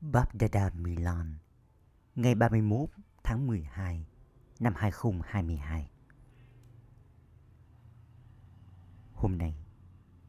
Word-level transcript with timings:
Babdada 0.00 0.70
Milan 0.74 1.34
ngày 2.14 2.34
31 2.34 2.88
tháng 3.24 3.46
12 3.46 4.06
năm 4.60 4.72
2022. 4.76 5.90
Hôm 9.14 9.38
nay, 9.38 9.54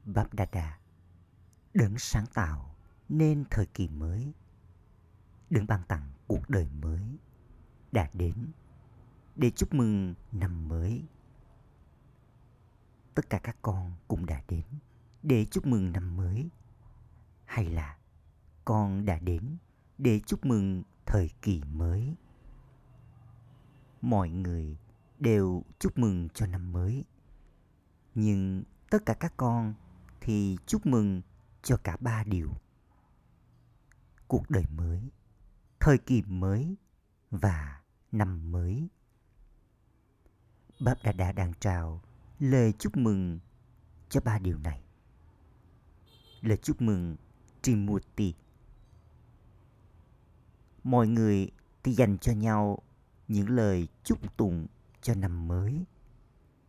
Babdada 0.05 0.79
đấng 1.73 1.97
sáng 1.97 2.25
tạo 2.33 2.75
nên 3.09 3.45
thời 3.49 3.65
kỳ 3.65 3.87
mới, 3.87 4.33
đấng 5.49 5.67
ban 5.67 5.83
tặng 5.83 6.11
cuộc 6.27 6.49
đời 6.49 6.69
mới 6.81 7.17
đã 7.91 8.09
đến 8.13 8.51
để 9.35 9.51
chúc 9.51 9.73
mừng 9.73 10.15
năm 10.31 10.67
mới. 10.67 11.03
Tất 13.15 13.29
cả 13.29 13.39
các 13.43 13.57
con 13.61 13.93
cũng 14.07 14.25
đã 14.25 14.43
đến 14.47 14.65
để 15.23 15.45
chúc 15.45 15.65
mừng 15.65 15.91
năm 15.91 16.17
mới 16.17 16.49
hay 17.45 17.65
là 17.65 17.98
con 18.69 19.05
đã 19.05 19.19
đến 19.19 19.57
để 19.97 20.19
chúc 20.19 20.45
mừng 20.45 20.83
thời 21.05 21.29
kỳ 21.41 21.61
mới. 21.63 22.15
Mọi 24.01 24.29
người 24.29 24.77
đều 25.19 25.63
chúc 25.79 25.97
mừng 25.97 26.29
cho 26.29 26.45
năm 26.45 26.71
mới. 26.71 27.03
Nhưng 28.15 28.63
tất 28.89 29.05
cả 29.05 29.13
các 29.13 29.33
con 29.37 29.73
thì 30.21 30.57
chúc 30.65 30.85
mừng 30.85 31.21
cho 31.61 31.77
cả 31.77 31.97
ba 31.99 32.23
điều. 32.23 32.51
Cuộc 34.27 34.49
đời 34.49 34.63
mới, 34.71 35.09
thời 35.79 35.97
kỳ 35.97 36.21
mới 36.21 36.75
và 37.31 37.81
năm 38.11 38.51
mới. 38.51 38.87
Báp 40.79 40.97
Đà 41.03 41.11
Đà 41.11 41.31
đang 41.31 41.53
trào 41.59 42.01
lời 42.39 42.73
chúc 42.79 42.97
mừng 42.97 43.39
cho 44.09 44.21
ba 44.21 44.39
điều 44.39 44.57
này. 44.57 44.83
Lời 46.41 46.57
chúc 46.57 46.81
mừng 46.81 47.15
Trimurti 47.61 48.33
mọi 50.83 51.07
người 51.07 51.51
thì 51.83 51.93
dành 51.93 52.17
cho 52.17 52.31
nhau 52.31 52.79
những 53.27 53.49
lời 53.49 53.87
chúc 54.03 54.37
tụng 54.37 54.67
cho 55.01 55.15
năm 55.15 55.47
mới. 55.47 55.85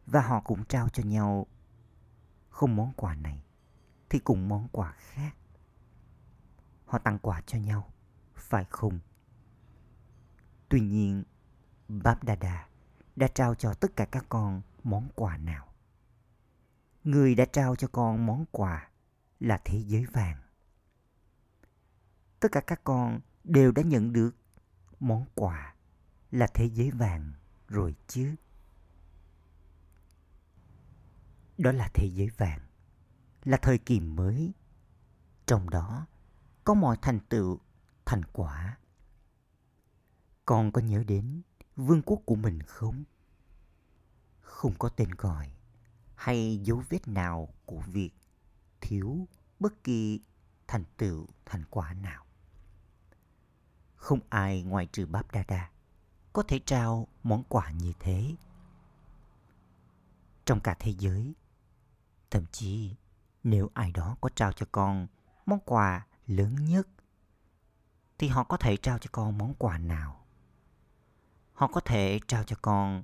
Và 0.07 0.21
họ 0.21 0.41
cũng 0.41 0.65
trao 0.65 0.89
cho 0.89 1.03
nhau 1.03 1.47
không 2.49 2.77
món 2.77 2.93
quà 2.97 3.15
này 3.15 3.43
thì 4.09 4.19
cùng 4.19 4.49
món 4.49 4.69
quà 4.73 4.93
khác. 4.93 5.37
Họ 6.85 6.99
tặng 6.99 7.19
quà 7.19 7.41
cho 7.41 7.59
nhau, 7.59 7.93
phải 8.35 8.65
không? 8.71 8.99
Tuy 10.69 10.81
nhiên 10.81 11.25
báp 11.89 12.25
đà 12.25 12.67
đã 13.17 13.29
trao 13.29 13.55
cho 13.55 13.75
tất 13.75 13.97
cả 13.97 14.05
các 14.05 14.27
con 14.29 14.63
món 14.85 15.09
quà 15.15 15.37
nào? 15.37 15.67
Người 17.05 17.35
đã 17.35 17.45
trao 17.45 17.77
cho 17.77 17.89
con 17.89 18.27
món 18.27 18.45
quà 18.51 18.91
là 19.41 19.61
thế 19.65 19.79
giới 19.79 20.07
vàng. 20.07 20.37
Tất 22.41 22.49
cả 22.53 22.61
các 22.61 22.81
con 22.85 23.21
đều 23.45 23.73
đã 23.73 23.83
nhận 23.83 24.13
được 24.13 24.37
món 25.01 25.27
quà 25.35 25.75
là 26.31 26.47
thế 26.55 26.71
giới 26.71 26.91
vàng 26.91 27.33
rồi 27.69 27.95
chứ. 28.07 28.35
Đó 31.59 31.73
là 31.73 31.91
thế 31.95 32.07
giới 32.07 32.29
vàng, 32.37 32.61
là 33.45 33.57
thời 33.57 33.79
kỳ 33.79 34.01
mới. 34.01 34.53
Trong 35.47 35.71
đó 35.71 36.07
có 36.65 36.75
mọi 36.75 36.97
thành 37.03 37.21
tựu, 37.29 37.61
thành 38.05 38.23
quả. 38.33 38.79
Con 40.45 40.73
có 40.73 40.81
nhớ 40.81 41.05
đến 41.05 41.43
vương 41.77 42.03
quốc 42.03 42.23
của 42.27 42.35
mình 42.35 42.63
không? 42.63 43.05
Không 44.41 44.75
có 44.79 44.89
tên 44.89 45.11
gọi 45.11 45.53
hay 46.15 46.61
dấu 46.65 46.83
vết 46.89 47.09
nào 47.09 47.55
của 47.67 47.81
việc 47.87 48.11
thiếu 48.81 49.29
bất 49.61 49.85
kỳ 49.85 50.21
thành 50.67 50.85
tựu, 50.97 51.27
thành 51.45 51.65
quả 51.71 51.95
nào. 51.95 52.25
Không 54.01 54.21
ai 54.29 54.63
ngoài 54.63 54.87
trừ 54.87 55.07
Báp 55.07 55.33
Đa 55.33 55.45
Đa 55.49 55.71
có 56.33 56.43
thể 56.43 56.59
trao 56.59 57.07
món 57.23 57.45
quà 57.49 57.71
như 57.71 57.93
thế. 58.01 58.35
Trong 60.45 60.61
cả 60.61 60.77
thế 60.79 60.95
giới, 60.99 61.35
thậm 62.31 62.45
chí 62.53 62.97
nếu 63.45 63.71
ai 63.75 63.93
đó 63.93 64.17
có 64.21 64.29
trao 64.29 64.53
cho 64.53 64.67
con 64.73 65.07
món 65.47 65.59
quà 65.65 66.07
lớn 66.27 66.65
nhất, 66.65 66.89
thì 68.19 68.29
họ 68.29 68.45
có 68.45 68.57
thể 68.57 68.77
trao 68.77 68.99
cho 68.99 69.09
con 69.13 69.39
món 69.39 69.55
quà 69.55 69.79
nào? 69.79 70.27
Họ 71.53 71.67
có 71.67 71.81
thể 71.81 72.21
trao 72.27 72.45
cho 72.45 72.57
con 72.63 73.03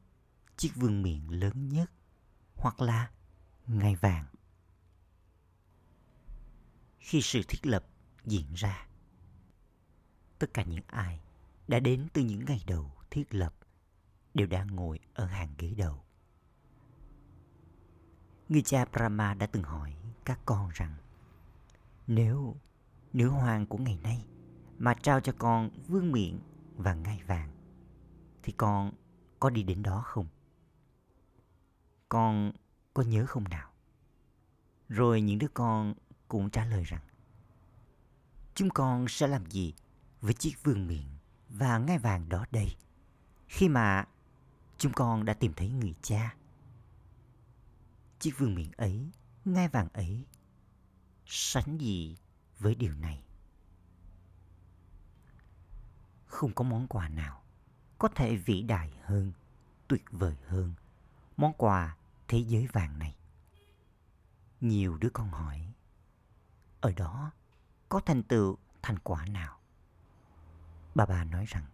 chiếc 0.56 0.70
vương 0.74 1.02
miện 1.02 1.28
lớn 1.28 1.68
nhất, 1.68 1.90
hoặc 2.56 2.80
là 2.80 3.10
ngai 3.66 3.96
vàng. 3.96 4.26
Khi 6.98 7.22
sự 7.22 7.40
thiết 7.48 7.66
lập 7.66 7.86
diễn 8.24 8.54
ra, 8.54 8.86
tất 10.38 10.54
cả 10.54 10.62
những 10.62 10.84
ai 10.86 11.20
đã 11.68 11.80
đến 11.80 12.08
từ 12.12 12.22
những 12.22 12.44
ngày 12.44 12.60
đầu 12.66 12.92
thiết 13.10 13.34
lập 13.34 13.54
đều 14.34 14.46
đang 14.46 14.66
ngồi 14.66 15.00
ở 15.14 15.26
hàng 15.26 15.54
ghế 15.58 15.74
đầu. 15.76 16.04
Người 18.48 18.62
cha 18.62 18.84
Brahma 18.84 19.34
đã 19.34 19.46
từng 19.46 19.62
hỏi 19.62 19.94
các 20.24 20.40
con 20.44 20.70
rằng, 20.74 20.94
nếu, 22.06 22.56
nữ 23.12 23.28
hoàng 23.28 23.66
của 23.66 23.78
ngày 23.78 23.98
nay 24.02 24.24
mà 24.78 24.94
trao 24.94 25.20
cho 25.20 25.32
con 25.38 25.70
vương 25.88 26.12
miện 26.12 26.40
và 26.76 26.94
ngai 26.94 27.22
vàng, 27.26 27.50
thì 28.42 28.52
con 28.56 28.92
có 29.40 29.50
đi 29.50 29.62
đến 29.62 29.82
đó 29.82 30.02
không? 30.04 30.26
Con 32.08 32.52
có 32.94 33.02
nhớ 33.02 33.26
không 33.26 33.44
nào? 33.44 33.70
Rồi 34.88 35.20
những 35.20 35.38
đứa 35.38 35.48
con 35.54 35.94
cũng 36.28 36.50
trả 36.50 36.64
lời 36.64 36.84
rằng, 36.84 37.02
chúng 38.54 38.70
con 38.70 39.08
sẽ 39.08 39.26
làm 39.26 39.46
gì 39.46 39.74
với 40.26 40.34
chiếc 40.34 40.54
vương 40.64 40.86
miện 40.86 41.06
và 41.48 41.78
ngai 41.78 41.98
vàng 41.98 42.28
đó 42.28 42.46
đây 42.50 42.76
khi 43.48 43.68
mà 43.68 44.04
chúng 44.78 44.92
con 44.92 45.24
đã 45.24 45.34
tìm 45.34 45.52
thấy 45.56 45.68
người 45.68 45.94
cha. 46.02 46.34
Chiếc 48.18 48.38
vương 48.38 48.54
miện 48.54 48.70
ấy, 48.72 49.10
ngai 49.44 49.68
vàng 49.68 49.88
ấy, 49.88 50.24
sánh 51.26 51.78
gì 51.80 52.16
với 52.58 52.74
điều 52.74 52.94
này? 52.94 53.24
Không 56.26 56.54
có 56.54 56.64
món 56.64 56.88
quà 56.88 57.08
nào 57.08 57.42
có 57.98 58.08
thể 58.08 58.36
vĩ 58.36 58.62
đại 58.62 58.92
hơn, 59.02 59.32
tuyệt 59.88 60.04
vời 60.10 60.36
hơn 60.46 60.74
món 61.36 61.52
quà 61.52 61.96
thế 62.28 62.38
giới 62.38 62.66
vàng 62.72 62.98
này. 62.98 63.16
Nhiều 64.60 64.96
đứa 64.96 65.10
con 65.10 65.28
hỏi, 65.28 65.72
ở 66.80 66.92
đó 66.92 67.30
có 67.88 68.00
thành 68.00 68.22
tựu 68.22 68.56
thành 68.82 68.98
quả 68.98 69.26
nào? 69.26 69.58
Bà 70.96 71.06
bà 71.06 71.24
nói 71.24 71.44
rằng 71.48 71.64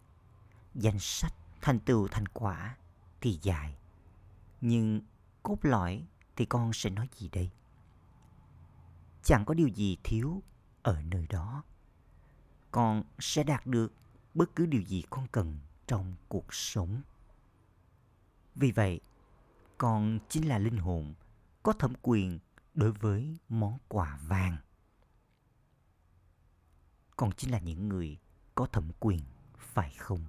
danh 0.75 0.99
sách 0.99 1.33
thành 1.61 1.79
tựu 1.79 2.07
thành 2.07 2.27
quả 2.27 2.77
thì 3.21 3.39
dài. 3.41 3.77
Nhưng 4.61 5.01
cốt 5.43 5.57
lõi 5.61 6.07
thì 6.35 6.45
con 6.45 6.73
sẽ 6.73 6.89
nói 6.89 7.09
gì 7.15 7.29
đây? 7.29 7.51
Chẳng 9.23 9.45
có 9.45 9.53
điều 9.53 9.67
gì 9.67 9.97
thiếu 10.03 10.43
ở 10.81 11.01
nơi 11.01 11.27
đó. 11.29 11.63
Con 12.71 13.03
sẽ 13.19 13.43
đạt 13.43 13.67
được 13.67 13.93
bất 14.33 14.55
cứ 14.55 14.65
điều 14.65 14.81
gì 14.81 15.03
con 15.09 15.27
cần 15.31 15.59
trong 15.87 16.15
cuộc 16.27 16.53
sống. 16.53 17.01
Vì 18.55 18.71
vậy, 18.71 18.99
con 19.77 20.19
chính 20.29 20.47
là 20.47 20.57
linh 20.57 20.77
hồn 20.77 21.13
có 21.63 21.73
thẩm 21.73 21.93
quyền 22.01 22.39
đối 22.73 22.91
với 22.91 23.37
món 23.49 23.77
quà 23.87 24.19
vàng. 24.27 24.57
Con 27.15 27.31
chính 27.31 27.51
là 27.51 27.59
những 27.59 27.89
người 27.89 28.17
có 28.55 28.65
thẩm 28.65 28.91
quyền, 28.99 29.19
phải 29.57 29.93
không? 29.97 30.25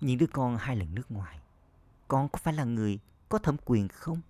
Những 0.00 0.18
đứa 0.18 0.26
con 0.26 0.56
hai 0.56 0.76
lần 0.76 0.94
nước 0.94 1.10
ngoài, 1.10 1.40
con 2.08 2.28
có 2.28 2.38
phải 2.42 2.54
là 2.54 2.64
người 2.64 2.98
có 3.28 3.38
thẩm 3.38 3.56
quyền 3.64 3.88
không? 3.88 4.20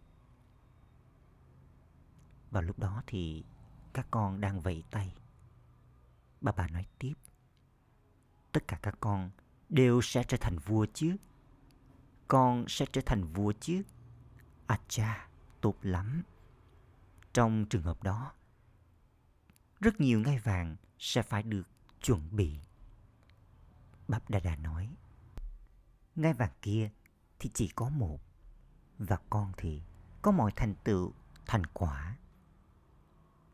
Vào 2.50 2.62
lúc 2.62 2.78
đó 2.78 3.02
thì 3.06 3.44
các 3.92 4.06
con 4.10 4.40
đang 4.40 4.60
vẫy 4.60 4.84
tay. 4.90 5.14
Bà 6.40 6.52
bà 6.52 6.68
nói 6.68 6.86
tiếp. 6.98 7.14
Tất 8.52 8.68
cả 8.68 8.78
các 8.82 8.96
con 9.00 9.30
đều 9.68 10.00
sẽ 10.02 10.24
trở 10.28 10.36
thành 10.40 10.58
vua 10.58 10.86
chứ. 10.94 11.16
Con 12.28 12.64
sẽ 12.68 12.86
trở 12.92 13.00
thành 13.06 13.24
vua 13.24 13.52
chứ. 13.60 13.82
À 14.66 14.80
cha, 14.88 15.28
tốt 15.60 15.74
lắm. 15.82 16.22
Trong 17.32 17.66
trường 17.70 17.82
hợp 17.82 18.02
đó, 18.02 18.32
rất 19.80 20.00
nhiều 20.00 20.20
ngai 20.20 20.38
vàng 20.38 20.76
sẽ 20.98 21.22
phải 21.22 21.42
được 21.42 21.73
chuẩn 22.04 22.36
bị. 22.36 22.58
Bắp 24.08 24.30
Đà 24.30 24.40
Đà 24.40 24.56
nói, 24.56 24.96
ngai 26.16 26.34
vàng 26.34 26.52
kia 26.62 26.90
thì 27.38 27.50
chỉ 27.54 27.68
có 27.68 27.88
một, 27.88 28.20
và 28.98 29.18
con 29.30 29.52
thì 29.56 29.82
có 30.22 30.30
mọi 30.30 30.52
thành 30.56 30.74
tựu, 30.84 31.12
thành 31.46 31.66
quả. 31.66 32.16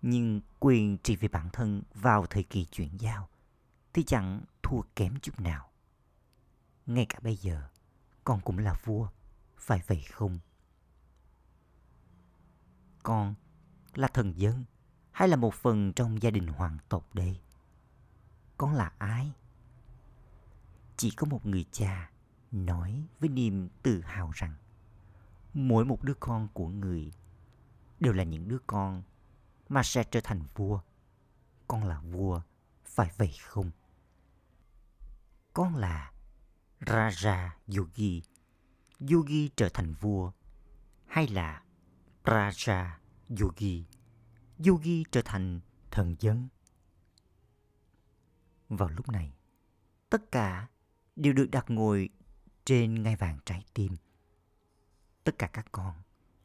Nhưng 0.02 0.40
quyền 0.60 0.98
trị 0.98 1.16
về 1.16 1.28
bản 1.28 1.48
thân 1.52 1.82
vào 1.94 2.26
thời 2.26 2.42
kỳ 2.42 2.64
chuyển 2.64 3.00
giao 3.00 3.28
thì 3.92 4.02
chẳng 4.02 4.44
thua 4.62 4.80
kém 4.96 5.20
chút 5.20 5.40
nào. 5.40 5.70
Ngay 6.86 7.06
cả 7.06 7.18
bây 7.22 7.36
giờ, 7.36 7.68
con 8.24 8.40
cũng 8.40 8.58
là 8.58 8.74
vua, 8.84 9.08
phải 9.56 9.82
vậy 9.86 10.02
không? 10.12 10.38
Con 13.02 13.34
là 13.94 14.08
thần 14.08 14.38
dân 14.38 14.64
hay 15.10 15.28
là 15.28 15.36
một 15.36 15.54
phần 15.54 15.92
trong 15.92 16.22
gia 16.22 16.30
đình 16.30 16.46
hoàng 16.46 16.78
tộc 16.88 17.14
đây? 17.14 17.40
Con 18.60 18.74
là 18.74 18.92
ai? 18.98 19.32
Chỉ 20.96 21.10
có 21.10 21.26
một 21.26 21.46
người 21.46 21.64
cha 21.72 22.10
nói 22.50 23.06
với 23.20 23.28
niềm 23.28 23.68
tự 23.82 24.00
hào 24.00 24.30
rằng 24.34 24.54
mỗi 25.54 25.84
một 25.84 26.02
đứa 26.02 26.14
con 26.20 26.48
của 26.54 26.68
người 26.68 27.12
đều 28.00 28.12
là 28.12 28.24
những 28.24 28.48
đứa 28.48 28.58
con 28.66 29.02
mà 29.68 29.82
sẽ 29.82 30.04
trở 30.04 30.20
thành 30.24 30.42
vua. 30.54 30.80
Con 31.68 31.84
là 31.84 32.00
vua, 32.00 32.40
phải 32.84 33.10
vậy 33.16 33.34
không? 33.40 33.70
Con 35.52 35.76
là 35.76 36.12
Raja 36.80 37.48
Yogi. 37.76 38.22
Yogi 39.10 39.50
trở 39.56 39.68
thành 39.68 39.94
vua 39.94 40.32
hay 41.06 41.28
là 41.28 41.62
Raja 42.24 42.90
Yogi. 43.40 43.84
Yogi 44.66 45.04
trở 45.10 45.22
thành 45.24 45.60
thần 45.90 46.16
dân. 46.20 46.48
Vào 48.70 48.88
lúc 48.88 49.08
này, 49.08 49.32
tất 50.10 50.32
cả 50.32 50.68
đều 51.16 51.32
được 51.32 51.50
đặt 51.50 51.70
ngồi 51.70 52.08
trên 52.64 53.02
ngai 53.02 53.16
vàng 53.16 53.38
trái 53.44 53.64
tim. 53.74 53.96
Tất 55.24 55.38
cả 55.38 55.46
các 55.46 55.66
con 55.72 55.94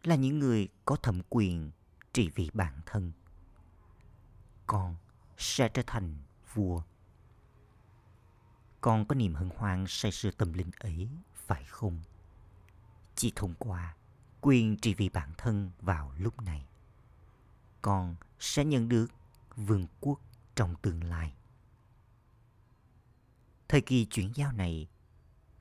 là 0.04 0.16
những 0.16 0.40
người 0.40 0.68
có 0.86 0.96
thẩm 0.96 1.22
quyền 1.30 1.72
trị 2.14 2.30
vì 2.36 2.50
bản 2.54 2.82
thân. 2.86 3.12
Con 4.68 4.96
sẽ 5.38 5.70
trở 5.70 5.82
thành 5.88 6.18
vua. 6.54 6.82
Con 8.82 9.06
có 9.06 9.16
niềm 9.16 9.36
hân 9.36 9.50
hoan 9.58 9.86
say 9.88 10.12
sưa 10.12 10.32
tâm 10.32 10.54
linh 10.54 10.72
ấy, 10.80 11.10
phải 11.34 11.64
không? 11.64 12.00
Chỉ 13.16 13.34
thông 13.36 13.54
qua 13.60 13.96
quyền 14.42 14.78
trị 14.78 14.94
vì 14.94 15.10
bản 15.10 15.34
thân 15.38 15.72
vào 15.82 16.14
lúc 16.18 16.42
này, 16.42 16.68
con 17.82 18.16
sẽ 18.40 18.66
nhận 18.66 18.90
được 18.90 19.08
vương 19.56 19.88
quốc 20.00 20.20
trong 20.56 20.76
tương 20.82 21.04
lai. 21.04 21.34
Thời 23.68 23.82
kỳ 23.82 24.06
chuyển 24.06 24.32
giao 24.36 24.52
này 24.52 24.88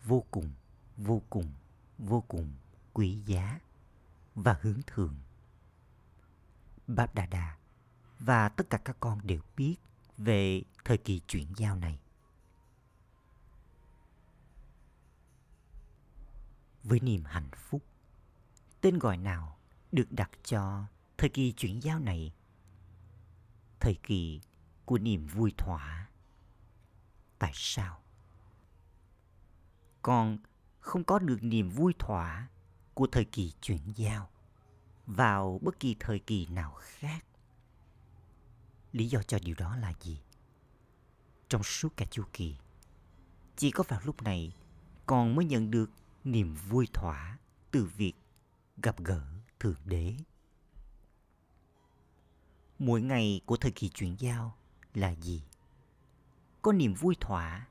vô 0.05 0.25
cùng, 0.31 0.53
vô 0.97 1.23
cùng, 1.31 1.53
vô 1.99 2.21
cùng 2.29 2.53
quý 2.93 3.19
giá 3.27 3.61
và 4.35 4.59
hướng 4.63 4.81
thượng. 4.87 5.17
Báp 6.87 7.15
Đà 7.15 7.27
Đà 7.27 7.57
và 8.19 8.49
tất 8.49 8.71
cả 8.71 8.79
các 8.79 8.97
con 9.01 9.21
đều 9.27 9.41
biết 9.57 9.77
về 10.19 10.63
thời 10.85 10.99
kỳ 10.99 11.21
chuyển 11.29 11.47
giao 11.57 11.77
này. 11.77 11.99
Với 16.83 17.01
niềm 17.01 17.25
hạnh 17.25 17.51
phúc, 17.57 17.83
tên 18.81 18.99
gọi 18.99 19.17
nào 19.17 19.59
được 19.93 20.07
đặt 20.11 20.31
cho 20.45 20.85
thời 21.19 21.29
kỳ 21.29 21.53
chuyển 21.53 21.83
giao 21.83 21.99
này? 21.99 22.33
Thời 23.81 23.95
kỳ 24.03 24.41
của 24.85 24.99
niềm 24.99 25.27
vui 25.27 25.53
thỏa. 25.59 26.09
Tại 27.45 27.53
sao? 27.55 28.03
Con 30.03 30.39
không 30.81 31.05
có 31.05 31.19
được 31.19 31.39
niềm 31.43 31.71
vui 31.71 31.95
thỏa 31.99 32.49
của 32.95 33.07
thời 33.07 33.25
kỳ 33.25 33.53
chuyển 33.61 33.81
giao 33.97 34.31
vào 35.07 35.61
bất 35.63 35.81
kỳ 35.81 35.97
thời 36.01 36.19
kỳ 36.19 36.47
nào 36.47 36.75
khác. 36.79 37.25
Lý 38.93 39.09
do 39.09 39.23
cho 39.23 39.39
điều 39.43 39.55
đó 39.59 39.77
là 39.77 39.93
gì? 40.01 40.23
Trong 41.49 41.63
suốt 41.63 41.97
cả 41.97 42.07
chu 42.11 42.25
kỳ, 42.33 42.57
chỉ 43.57 43.71
có 43.71 43.85
vào 43.89 44.01
lúc 44.05 44.23
này 44.23 44.55
con 45.07 45.35
mới 45.35 45.45
nhận 45.45 45.71
được 45.71 45.91
niềm 46.25 46.55
vui 46.55 46.89
thỏa 46.93 47.39
từ 47.71 47.85
việc 47.85 48.15
gặp 48.83 48.99
gỡ 48.99 49.25
Thượng 49.61 49.81
Đế. 49.85 50.17
Mỗi 52.79 53.03
ngày 53.03 53.41
của 53.47 53.57
thời 53.57 53.73
kỳ 53.73 53.89
chuyển 53.89 54.17
giao 54.19 54.57
là 54.95 55.15
gì? 55.15 55.43
Có 56.65 56.73
niềm 56.73 56.95
vui 56.95 57.17
thỏa 57.21 57.67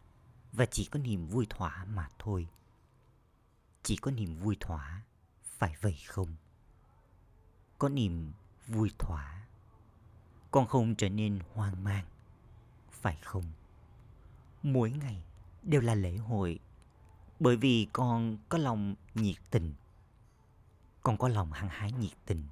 và 0.51 0.66
chỉ 0.66 0.86
có 0.86 1.00
niềm 1.00 1.28
vui 1.28 1.45
thỏa 1.50 1.86
mà 1.86 2.10
thôi. 2.19 2.48
Chỉ 3.84 3.95
có 3.95 4.12
niềm 4.12 4.36
vui 4.36 4.57
thỏa, 4.60 5.01
phải 5.44 5.75
vậy 5.81 5.98
không? 6.07 6.36
Có 7.78 7.90
niềm 7.90 8.31
vui 8.68 8.92
thỏa, 9.00 9.45
con 10.51 10.68
không 10.68 10.95
trở 10.95 11.10
nên 11.10 11.40
hoang 11.54 11.84
mang, 11.84 12.06
phải 12.92 13.18
không? 13.24 13.44
Mỗi 14.63 14.92
ngày 14.92 15.24
đều 15.63 15.81
là 15.81 15.95
lễ 15.95 16.18
hội 16.18 16.60
bởi 17.40 17.57
vì 17.57 17.88
con 17.94 18.38
có 18.50 18.57
lòng 18.57 18.95
nhiệt 19.16 19.38
tình. 19.51 19.74
Con 21.04 21.18
có 21.18 21.28
lòng 21.28 21.51
hăng 21.51 21.69
hái 21.69 21.92
nhiệt 21.92 22.18
tình 22.25 22.44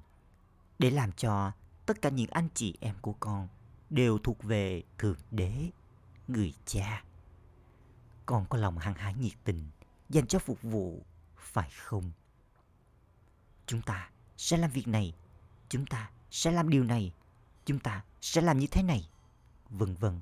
để 0.78 0.90
làm 0.90 1.12
cho 1.12 1.52
tất 1.86 2.02
cả 2.02 2.08
những 2.10 2.30
anh 2.30 2.48
chị 2.54 2.76
em 2.80 2.94
của 3.00 3.14
con 3.20 3.48
đều 3.90 4.18
thuộc 4.18 4.42
về 4.42 4.82
Thượng 4.98 5.18
Đế, 5.30 5.70
người 6.32 6.54
cha 6.66 7.04
con 8.26 8.46
có 8.48 8.58
lòng 8.58 8.78
hăng 8.78 8.94
hái 8.94 9.14
nhiệt 9.14 9.32
tình 9.44 9.70
dành 10.08 10.26
cho 10.26 10.38
phục 10.38 10.62
vụ, 10.62 11.02
phải 11.36 11.70
không? 11.70 12.12
Chúng 13.66 13.82
ta 13.82 14.10
sẽ 14.36 14.56
làm 14.56 14.70
việc 14.70 14.88
này, 14.88 15.14
chúng 15.68 15.86
ta 15.86 16.10
sẽ 16.30 16.50
làm 16.50 16.68
điều 16.68 16.84
này, 16.84 17.12
chúng 17.64 17.78
ta 17.78 18.04
sẽ 18.20 18.40
làm 18.40 18.58
như 18.58 18.66
thế 18.66 18.82
này, 18.82 19.08
vân 19.68 19.94
vân. 19.94 20.20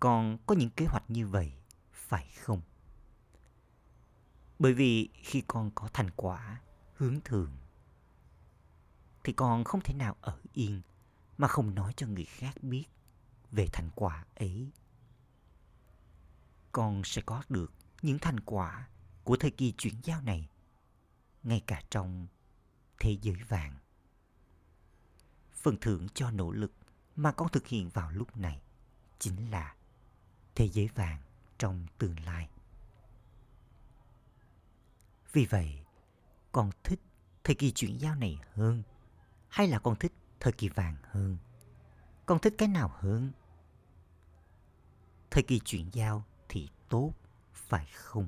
Con 0.00 0.38
có 0.46 0.54
những 0.54 0.70
kế 0.70 0.86
hoạch 0.86 1.10
như 1.10 1.26
vậy, 1.26 1.52
phải 1.92 2.30
không? 2.40 2.60
Bởi 4.58 4.74
vì 4.74 5.08
khi 5.14 5.42
con 5.46 5.70
có 5.74 5.88
thành 5.92 6.10
quả 6.16 6.60
hướng 6.94 7.20
thường 7.24 7.50
thì 9.24 9.32
con 9.32 9.64
không 9.64 9.80
thể 9.80 9.94
nào 9.94 10.16
ở 10.20 10.38
yên 10.52 10.82
mà 11.38 11.48
không 11.48 11.74
nói 11.74 11.92
cho 11.96 12.06
người 12.06 12.24
khác 12.24 12.62
biết 12.62 12.84
về 13.50 13.66
thành 13.72 13.90
quả 13.94 14.24
ấy 14.34 14.70
con 16.72 17.02
sẽ 17.04 17.22
có 17.26 17.42
được 17.48 17.72
những 18.02 18.18
thành 18.18 18.40
quả 18.40 18.88
của 19.24 19.36
thời 19.36 19.50
kỳ 19.50 19.72
chuyển 19.72 19.94
giao 20.02 20.20
này, 20.20 20.48
ngay 21.42 21.62
cả 21.66 21.82
trong 21.90 22.26
thế 23.00 23.16
giới 23.22 23.36
vàng. 23.48 23.74
Phần 25.52 25.76
thưởng 25.80 26.06
cho 26.14 26.30
nỗ 26.30 26.50
lực 26.50 26.72
mà 27.16 27.32
con 27.32 27.48
thực 27.48 27.66
hiện 27.66 27.88
vào 27.88 28.10
lúc 28.10 28.36
này 28.36 28.62
chính 29.18 29.50
là 29.50 29.74
thế 30.54 30.68
giới 30.68 30.88
vàng 30.94 31.22
trong 31.58 31.86
tương 31.98 32.24
lai. 32.24 32.48
Vì 35.32 35.46
vậy, 35.46 35.84
con 36.52 36.70
thích 36.84 37.00
thời 37.44 37.54
kỳ 37.54 37.72
chuyển 37.72 37.98
giao 38.00 38.14
này 38.14 38.40
hơn 38.52 38.82
hay 39.48 39.68
là 39.68 39.78
con 39.78 39.96
thích 39.96 40.12
thời 40.40 40.52
kỳ 40.52 40.68
vàng 40.68 40.96
hơn? 41.02 41.36
Con 42.26 42.38
thích 42.38 42.54
cái 42.58 42.68
nào 42.68 42.90
hơn? 42.94 43.32
Thời 45.30 45.42
kỳ 45.42 45.60
chuyển 45.64 45.90
giao 45.92 46.24
tốt, 46.90 47.12
phải 47.52 47.86
không? 47.94 48.26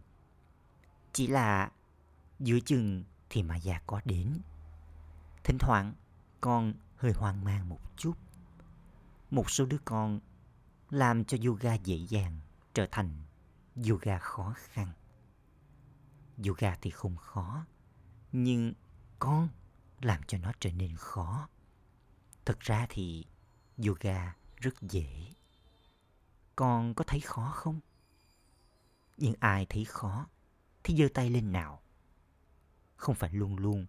Chỉ 1.12 1.26
là 1.26 1.70
giữa 2.40 2.60
chừng 2.60 3.04
thì 3.30 3.42
mà 3.42 3.56
già 3.56 3.80
có 3.86 4.00
đến. 4.04 4.38
Thỉnh 5.44 5.56
thoảng 5.60 5.94
con 6.40 6.74
hơi 6.96 7.12
hoang 7.12 7.44
mang 7.44 7.68
một 7.68 7.80
chút. 7.96 8.14
Một 9.30 9.50
số 9.50 9.66
đứa 9.66 9.78
con 9.84 10.20
làm 10.90 11.24
cho 11.24 11.38
yoga 11.44 11.74
dễ 11.74 11.96
dàng 11.96 12.40
trở 12.74 12.86
thành 12.90 13.22
yoga 13.88 14.18
khó 14.18 14.54
khăn. 14.56 14.92
Yoga 16.46 16.76
thì 16.80 16.90
không 16.90 17.16
khó, 17.16 17.64
nhưng 18.32 18.72
con 19.18 19.48
làm 20.00 20.22
cho 20.26 20.38
nó 20.38 20.52
trở 20.60 20.70
nên 20.72 20.96
khó. 20.96 21.48
Thực 22.44 22.60
ra 22.60 22.86
thì 22.88 23.26
yoga 23.86 24.34
rất 24.56 24.82
dễ. 24.82 25.32
Con 26.56 26.94
có 26.94 27.04
thấy 27.06 27.20
khó 27.20 27.52
không? 27.54 27.80
Nhưng 29.16 29.34
ai 29.40 29.66
thấy 29.68 29.84
khó 29.84 30.26
thì 30.82 30.96
giơ 30.96 31.08
tay 31.14 31.30
lên 31.30 31.52
nào. 31.52 31.82
Không 32.96 33.14
phải 33.14 33.32
luôn 33.32 33.56
luôn, 33.56 33.86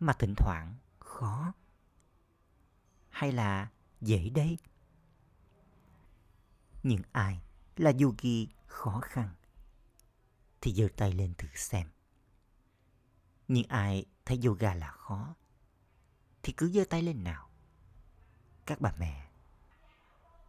mà 0.00 0.12
thỉnh 0.12 0.34
thoảng 0.36 0.74
khó. 0.98 1.52
Hay 3.08 3.32
là 3.32 3.70
dễ 4.00 4.30
đấy. 4.30 4.58
Nhưng 6.82 7.02
ai 7.12 7.42
là 7.76 7.92
yogi 8.02 8.48
khó 8.66 9.00
khăn 9.00 9.28
thì 10.60 10.74
giơ 10.74 10.88
tay 10.96 11.12
lên 11.12 11.34
thử 11.38 11.48
xem. 11.54 11.88
Nhưng 13.48 13.66
ai 13.68 14.04
thấy 14.24 14.40
yoga 14.44 14.74
là 14.74 14.90
khó 14.90 15.34
thì 16.42 16.52
cứ 16.56 16.70
giơ 16.70 16.84
tay 16.90 17.02
lên 17.02 17.24
nào. 17.24 17.50
Các 18.66 18.80
bà 18.80 18.92
mẹ, 18.98 19.30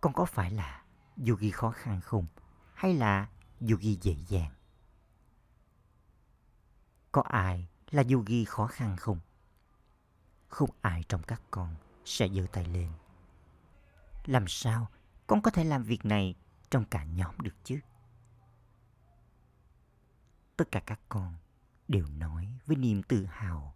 con 0.01 0.13
có 0.13 0.25
phải 0.25 0.51
là 0.51 0.83
yogi 1.27 1.51
khó 1.53 1.71
khăn 1.71 2.01
không? 2.01 2.25
Hay 2.73 2.93
là 2.93 3.29
yogi 3.61 3.97
dễ 4.01 4.15
dàng. 4.27 4.51
Có 7.11 7.21
ai 7.21 7.67
là 7.91 8.03
yogi 8.11 8.47
khó 8.47 8.67
khăn 8.67 8.97
không? 8.97 9.19
Không 10.47 10.69
ai 10.81 11.03
trong 11.09 11.23
các 11.23 11.41
con 11.51 11.75
sẽ 12.05 12.27
giơ 12.29 12.45
tay 12.51 12.65
lên. 12.65 12.91
Làm 14.25 14.45
sao 14.47 14.87
con 15.27 15.41
có 15.41 15.51
thể 15.51 15.63
làm 15.63 15.83
việc 15.83 16.05
này 16.05 16.35
trong 16.69 16.85
cả 16.85 17.03
nhóm 17.03 17.35
được 17.41 17.55
chứ? 17.63 17.79
Tất 20.57 20.71
cả 20.71 20.79
các 20.85 20.99
con 21.09 21.35
đều 21.87 22.07
nói 22.07 22.47
với 22.65 22.77
niềm 22.77 23.03
tự 23.03 23.25
hào 23.25 23.75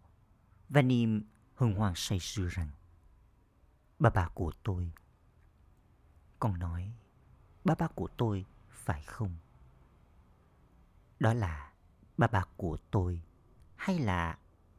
và 0.68 0.82
niềm 0.82 1.22
hân 1.54 1.74
hoan 1.74 1.92
say 1.96 2.20
sưa 2.20 2.48
rằng 2.48 2.70
bà 3.98 4.10
bà 4.10 4.28
của 4.28 4.52
tôi 4.62 4.92
con 6.38 6.58
nói 6.58 6.92
Bà 7.64 7.74
bà 7.78 7.86
của 7.86 8.08
tôi, 8.16 8.44
phải 8.70 9.02
không? 9.02 9.36
Đó 11.20 11.34
là 11.34 11.72
bà 12.16 12.26
bà 12.26 12.44
của 12.56 12.76
tôi 12.90 13.20
hay 13.76 13.98
là 13.98 14.38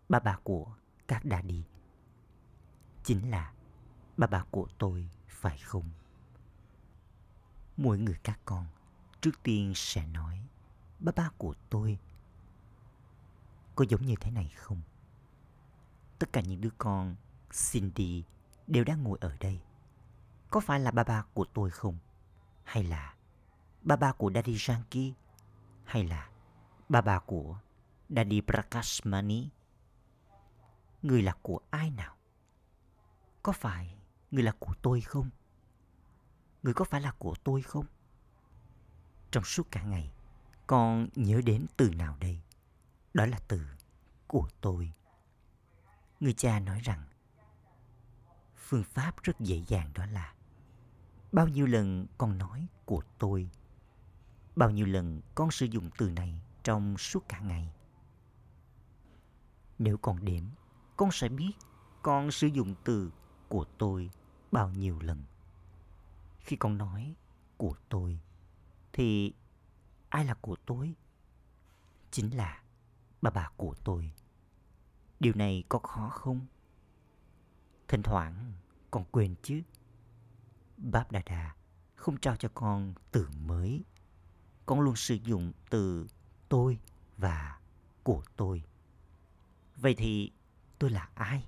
bà 0.09 0.19
bà 0.19 0.37
của 0.43 0.75
các 1.07 1.21
daddy? 1.23 1.63
Chính 3.03 3.29
là 3.29 3.53
bà 4.17 4.27
bà 4.27 4.43
của 4.51 4.67
tôi, 4.77 5.09
phải 5.27 5.57
không? 5.57 5.89
Mỗi 7.77 7.97
người 7.97 8.17
các 8.23 8.39
con 8.45 8.65
trước 9.21 9.43
tiên 9.43 9.73
sẽ 9.75 10.07
nói 10.07 10.47
bà 10.99 11.11
ba 11.15 11.29
của 11.37 11.53
tôi. 11.69 11.99
Có 13.75 13.85
giống 13.89 14.05
như 14.05 14.15
thế 14.21 14.31
này 14.31 14.51
không? 14.55 14.81
Tất 16.19 16.33
cả 16.33 16.41
những 16.41 16.61
đứa 16.61 16.69
con 16.77 17.15
Cindy 17.71 18.23
đều 18.67 18.83
đang 18.83 19.03
ngồi 19.03 19.17
ở 19.21 19.37
đây. 19.39 19.61
Có 20.49 20.59
phải 20.59 20.79
là 20.79 20.91
ba 20.91 21.03
ba 21.03 21.23
của 21.33 21.45
tôi 21.53 21.69
không? 21.69 21.97
Hay 22.63 22.83
là 22.83 23.15
ba 23.81 23.95
ba 23.95 24.11
của 24.11 24.31
Daddy 24.35 24.57
Yankee? 24.67 25.11
Hay 25.85 26.03
là 26.03 26.29
ba 26.89 27.01
ba 27.01 27.19
của 27.19 27.59
Daddy 28.09 28.41
Prakashmani? 28.41 29.49
Người 31.01 31.21
là 31.21 31.33
của 31.41 31.59
ai 31.69 31.89
nào? 31.89 32.15
Có 33.43 33.51
phải 33.51 33.95
người 34.31 34.43
là 34.43 34.51
của 34.59 34.73
tôi 34.81 35.01
không? 35.01 35.29
Người 36.63 36.73
có 36.73 36.85
phải 36.85 37.01
là 37.01 37.11
của 37.11 37.35
tôi 37.43 37.61
không? 37.61 37.85
Trong 39.31 39.43
suốt 39.43 39.67
cả 39.71 39.83
ngày, 39.83 40.11
con 40.67 41.07
nhớ 41.15 41.41
đến 41.45 41.65
từ 41.77 41.89
nào 41.89 42.17
đây? 42.19 42.41
Đó 43.13 43.25
là 43.25 43.39
từ 43.47 43.61
của 44.27 44.49
tôi. 44.61 44.93
Người 46.19 46.33
cha 46.33 46.59
nói 46.59 46.79
rằng 46.79 47.03
phương 48.55 48.83
pháp 48.83 49.23
rất 49.23 49.39
dễ 49.39 49.63
dàng 49.67 49.91
đó 49.93 50.05
là 50.05 50.33
bao 51.31 51.47
nhiêu 51.47 51.65
lần 51.65 52.05
con 52.17 52.37
nói 52.37 52.67
của 52.85 53.03
tôi 53.17 53.49
bao 54.55 54.71
nhiêu 54.71 54.85
lần 54.85 55.21
con 55.35 55.51
sử 55.51 55.65
dụng 55.65 55.89
từ 55.97 56.09
này 56.09 56.41
trong 56.63 56.97
suốt 56.97 57.29
cả 57.29 57.39
ngày? 57.39 57.73
Nếu 59.79 59.97
con 59.97 60.25
đếm, 60.25 60.43
con 60.97 61.11
sẽ 61.11 61.29
biết 61.29 61.51
con 62.01 62.31
sử 62.31 62.47
dụng 62.47 62.75
từ 62.83 63.11
của 63.49 63.65
tôi 63.77 64.09
bao 64.51 64.69
nhiêu 64.69 64.99
lần. 64.99 65.23
Khi 66.39 66.55
con 66.55 66.77
nói 66.77 67.15
của 67.57 67.75
tôi 67.89 68.19
thì 68.93 69.33
ai 70.09 70.25
là 70.25 70.33
của 70.33 70.55
tôi 70.65 70.95
chính 72.11 72.37
là 72.37 72.63
bà 73.21 73.29
bà 73.29 73.49
của 73.57 73.75
tôi. 73.83 74.11
Điều 75.19 75.33
này 75.35 75.63
có 75.69 75.79
khó 75.79 76.09
không? 76.09 76.45
Thỉnh 77.87 78.03
thoảng 78.03 78.53
con 78.91 79.05
quên 79.11 79.35
chứ. 79.41 79.61
Báp 80.77 81.11
đà 81.11 81.21
đà 81.25 81.55
không 81.95 82.17
trao 82.17 82.35
cho 82.35 82.49
con 82.53 82.93
từ 83.11 83.29
mới 83.45 83.83
con 84.65 84.81
luôn 84.81 84.95
sử 84.95 85.15
dụng 85.15 85.51
từ 85.69 86.07
tôi 86.49 86.79
và 87.17 87.59
của 88.03 88.23
tôi. 88.35 88.63
Vậy 89.75 89.95
thì 89.97 90.31
tôi 90.79 90.89
là 90.89 91.09
ai? 91.15 91.47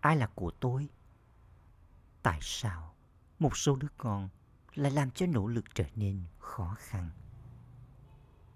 Ai 0.00 0.16
là 0.16 0.26
của 0.26 0.50
tôi? 0.50 0.88
Tại 2.22 2.38
sao 2.42 2.94
một 3.38 3.56
số 3.56 3.76
đứa 3.76 3.88
con 3.98 4.28
lại 4.74 4.92
làm 4.92 5.10
cho 5.10 5.26
nỗ 5.26 5.46
lực 5.46 5.64
trở 5.74 5.84
nên 5.96 6.24
khó 6.38 6.76
khăn? 6.78 7.10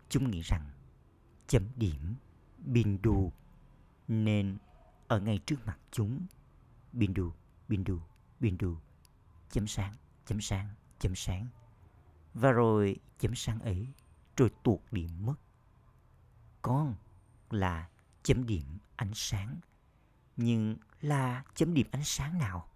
Chúng 0.09 0.31
nghĩ 0.31 0.41
rằng 0.41 0.71
chấm 1.47 1.69
điểm 1.77 2.15
bindu 2.59 3.33
nên 4.09 4.59
ở 5.09 5.21
ngay 5.21 5.39
trước 5.47 5.67
mặt 5.67 5.79
chúng. 5.91 6.27
Bindu 6.93 7.33
bindu 7.69 8.01
bindu 8.41 8.77
chấm 9.51 9.67
sáng 9.67 9.95
chấm 10.27 10.41
sáng 10.41 10.69
chấm 10.99 11.15
sáng 11.15 11.49
và 12.35 12.53
rồi 12.53 12.97
chấm 13.19 13.35
sáng 13.35 13.61
ấy 13.61 13.89
rồi 14.37 14.51
tuột 14.63 14.81
điểm 14.91 15.27
mất. 15.27 15.35
Con 16.63 16.95
là 17.51 17.89
chấm 18.23 18.47
điểm 18.47 18.79
ánh 18.97 19.13
sáng 19.15 19.61
nhưng 20.37 20.77
là 21.01 21.45
chấm 21.55 21.75
điểm 21.75 21.87
ánh 21.91 22.05
sáng 22.05 22.39
nào? 22.39 22.69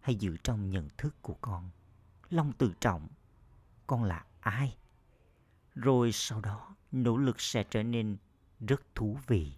Hãy 0.00 0.14
giữ 0.14 0.36
trong 0.42 0.70
nhận 0.70 0.88
thức 0.98 1.22
của 1.22 1.36
con 1.40 1.70
lòng 2.30 2.52
tự 2.52 2.72
trọng. 2.80 3.08
Con 3.86 4.04
là 4.04 4.24
ai? 4.40 4.76
Rồi 5.74 6.12
sau 6.12 6.40
đó 6.40 6.76
nỗ 6.92 7.16
lực 7.16 7.40
sẽ 7.40 7.64
trở 7.70 7.82
nên 7.82 8.16
rất 8.60 8.94
thú 8.94 9.18
vị. 9.26 9.52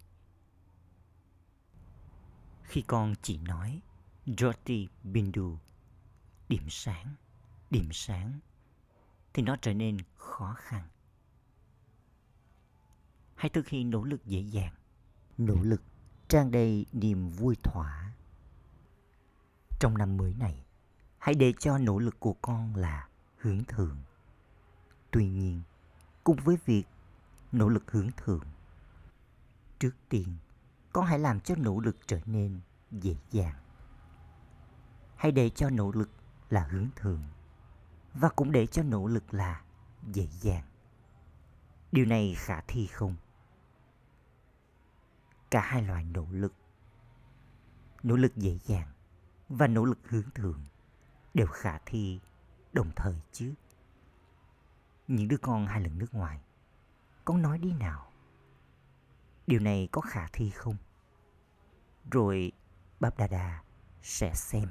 Khi 2.62 2.82
con 2.82 3.14
chỉ 3.22 3.38
nói 3.38 3.80
Jyoti 4.26 4.86
Bindu, 5.02 5.58
điểm 6.48 6.66
sáng, 6.70 7.14
điểm 7.70 7.88
sáng, 7.92 8.38
thì 9.34 9.42
nó 9.42 9.56
trở 9.62 9.74
nên 9.74 9.96
khó 10.16 10.54
khăn. 10.58 10.82
Hãy 13.34 13.50
thực 13.50 13.68
hiện 13.68 13.90
nỗ 13.90 14.04
lực 14.04 14.26
dễ 14.26 14.40
dàng, 14.40 14.74
nỗ 15.38 15.54
lực 15.62 15.82
trang 16.28 16.50
đầy 16.50 16.86
niềm 16.92 17.30
vui 17.30 17.56
thỏa. 17.62 18.12
Trong 19.80 19.98
năm 19.98 20.16
mới 20.16 20.34
này, 20.38 20.64
hãy 21.18 21.34
để 21.34 21.52
cho 21.58 21.78
nỗ 21.78 21.98
lực 21.98 22.20
của 22.20 22.34
con 22.42 22.76
là 22.76 23.08
hướng 23.38 23.64
thượng. 23.64 23.96
Tuy 25.10 25.28
nhiên, 25.28 25.62
cùng 26.24 26.36
với 26.44 26.56
việc 26.64 26.84
nỗ 27.52 27.68
lực 27.68 27.90
hướng 27.90 28.10
thượng, 28.16 28.44
trước 29.78 29.94
tiên 30.08 30.36
con 30.92 31.06
hãy 31.06 31.18
làm 31.18 31.40
cho 31.40 31.54
nỗ 31.58 31.80
lực 31.80 31.96
trở 32.06 32.20
nên 32.26 32.60
dễ 32.90 33.16
dàng 33.30 33.54
hãy 35.20 35.32
để 35.32 35.50
cho 35.50 35.70
nỗ 35.70 35.92
lực 35.92 36.10
là 36.50 36.68
hướng 36.70 36.88
thượng 36.96 37.22
và 38.14 38.28
cũng 38.28 38.52
để 38.52 38.66
cho 38.66 38.82
nỗ 38.82 39.06
lực 39.06 39.34
là 39.34 39.62
dễ 40.12 40.28
dàng. 40.40 40.64
Điều 41.92 42.04
này 42.04 42.34
khả 42.38 42.60
thi 42.60 42.86
không? 42.86 43.16
Cả 45.50 45.60
hai 45.60 45.82
loại 45.82 46.04
nỗ 46.04 46.26
lực 46.30 46.52
nỗ 48.02 48.16
lực 48.16 48.36
dễ 48.36 48.58
dàng 48.64 48.92
và 49.48 49.66
nỗ 49.66 49.84
lực 49.84 49.98
hướng 50.08 50.30
thượng 50.34 50.64
đều 51.34 51.46
khả 51.46 51.78
thi 51.86 52.20
đồng 52.72 52.90
thời 52.96 53.20
chứ. 53.32 53.54
Những 55.08 55.28
đứa 55.28 55.36
con 55.36 55.66
hai 55.66 55.80
lần 55.80 55.98
nước 55.98 56.14
ngoài, 56.14 56.40
con 57.24 57.42
nói 57.42 57.58
đi 57.58 57.72
nào? 57.72 58.10
Điều 59.46 59.60
này 59.60 59.88
có 59.92 60.00
khả 60.00 60.26
thi 60.32 60.50
không? 60.50 60.76
Rồi 62.10 62.52
bab 63.00 63.16
đà 63.18 63.26
đà 63.26 63.62
sẽ 64.02 64.34
xem. 64.34 64.68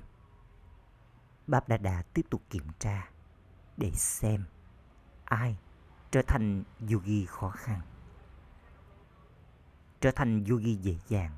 Bab 1.47 1.63
đà 1.67 1.77
đà 1.77 2.03
tiếp 2.13 2.25
tục 2.29 2.41
kiểm 2.49 2.67
tra 2.79 3.09
để 3.79 3.91
xem 3.91 4.43
ai 5.25 5.57
trở 6.11 6.21
thành 6.27 6.63
yogi 6.91 7.27
khó 7.27 7.49
khăn 7.49 7.81
trở 10.01 10.11
thành 10.11 10.45
yogi 10.45 10.81
dễ 10.81 10.97
dàng 11.07 11.37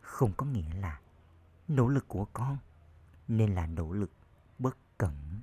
không 0.00 0.32
có 0.36 0.46
nghĩa 0.46 0.74
là 0.74 1.00
nỗ 1.68 1.88
lực 1.88 2.08
của 2.08 2.24
con 2.32 2.58
nên 3.28 3.54
là 3.54 3.66
nỗ 3.66 3.92
lực 3.92 4.10
bất 4.58 4.76
cẩn 4.98 5.40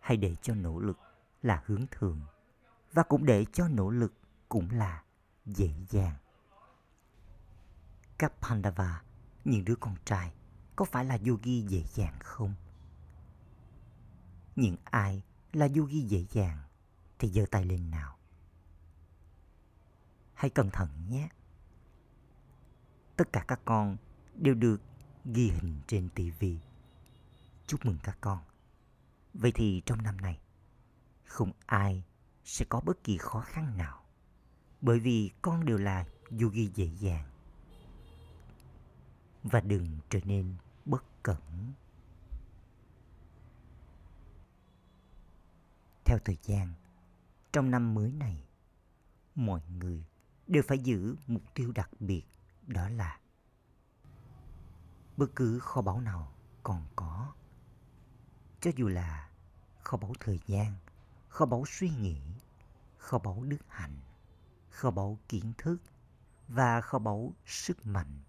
hãy 0.00 0.16
để 0.16 0.36
cho 0.42 0.54
nỗ 0.54 0.78
lực 0.78 0.98
là 1.42 1.62
hướng 1.66 1.86
thường 1.90 2.20
và 2.92 3.02
cũng 3.02 3.26
để 3.26 3.44
cho 3.52 3.68
nỗ 3.68 3.90
lực 3.90 4.12
cũng 4.48 4.70
là 4.70 5.02
dễ 5.46 5.70
dàng. 5.88 6.14
Các 8.18 8.32
Pandava, 8.40 9.02
những 9.44 9.64
đứa 9.64 9.76
con 9.76 9.94
trai, 10.04 10.32
có 10.76 10.84
phải 10.84 11.04
là 11.04 11.18
yogi 11.26 11.68
dễ 11.68 11.82
dàng 11.94 12.14
không? 12.20 12.54
Những 14.60 14.76
ai 14.84 15.22
là 15.52 15.68
yogi 15.76 16.08
dễ 16.08 16.24
dàng 16.30 16.58
thì 17.18 17.28
giơ 17.28 17.46
tay 17.50 17.64
lên 17.64 17.90
nào. 17.90 18.16
Hãy 20.34 20.50
cẩn 20.50 20.70
thận 20.70 20.88
nhé. 21.08 21.28
Tất 23.16 23.32
cả 23.32 23.44
các 23.48 23.60
con 23.64 23.96
đều 24.34 24.54
được 24.54 24.82
ghi 25.24 25.50
hình 25.50 25.80
trên 25.86 26.08
TV. 26.08 26.44
Chúc 27.66 27.86
mừng 27.86 27.98
các 28.02 28.18
con. 28.20 28.38
Vậy 29.34 29.52
thì 29.54 29.82
trong 29.86 30.02
năm 30.02 30.16
này, 30.16 30.40
không 31.24 31.52
ai 31.66 32.04
sẽ 32.44 32.64
có 32.68 32.80
bất 32.80 33.04
kỳ 33.04 33.18
khó 33.18 33.40
khăn 33.40 33.76
nào 33.76 34.04
bởi 34.80 35.00
vì 35.00 35.30
con 35.42 35.64
đều 35.64 35.78
là 35.78 36.06
yogi 36.40 36.74
dễ 36.74 36.90
dàng 36.98 37.30
và 39.42 39.60
đừng 39.60 39.98
trở 40.10 40.20
nên 40.24 40.54
bất 40.84 41.04
cẩn 41.22 41.72
theo 46.10 46.18
thời 46.24 46.38
gian, 46.42 46.74
trong 47.52 47.70
năm 47.70 47.94
mới 47.94 48.12
này, 48.12 48.48
mọi 49.34 49.60
người 49.68 50.04
đều 50.46 50.62
phải 50.68 50.78
giữ 50.78 51.16
mục 51.26 51.42
tiêu 51.54 51.72
đặc 51.72 51.90
biệt, 52.00 52.22
đó 52.66 52.88
là 52.88 53.20
bất 55.16 55.26
cứ 55.36 55.58
kho 55.58 55.82
báu 55.82 56.00
nào 56.00 56.32
còn 56.62 56.86
có 56.96 57.34
cho 58.60 58.70
dù 58.76 58.88
là 58.88 59.30
kho 59.82 59.96
báu 59.96 60.12
thời 60.20 60.40
gian, 60.46 60.74
kho 61.28 61.46
báu 61.46 61.64
suy 61.66 61.90
nghĩ, 61.90 62.20
kho 62.98 63.18
báu 63.18 63.44
đức 63.44 63.62
hạnh, 63.68 64.00
kho 64.70 64.90
báu 64.90 65.18
kiến 65.28 65.52
thức 65.58 65.78
và 66.48 66.80
kho 66.80 66.98
báu 66.98 67.32
sức 67.46 67.86
mạnh. 67.86 68.20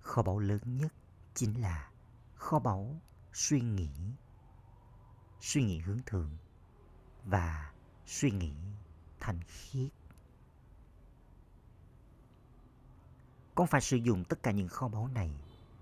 Kho 0.00 0.22
báu 0.22 0.38
lớn 0.38 0.78
nhất 0.78 0.92
chính 1.34 1.60
là 1.60 1.90
kho 2.34 2.58
báu 2.58 3.00
suy 3.32 3.60
nghĩ 3.60 3.90
suy 5.44 5.62
nghĩ 5.62 5.78
hướng 5.78 5.98
thượng 6.06 6.36
và 7.24 7.72
suy 8.06 8.30
nghĩ 8.30 8.54
thanh 9.20 9.40
khiết. 9.42 9.92
Con 13.54 13.66
phải 13.66 13.80
sử 13.80 13.96
dụng 13.96 14.24
tất 14.24 14.42
cả 14.42 14.50
những 14.50 14.68
kho 14.68 14.88
báu 14.88 15.08
này 15.08 15.34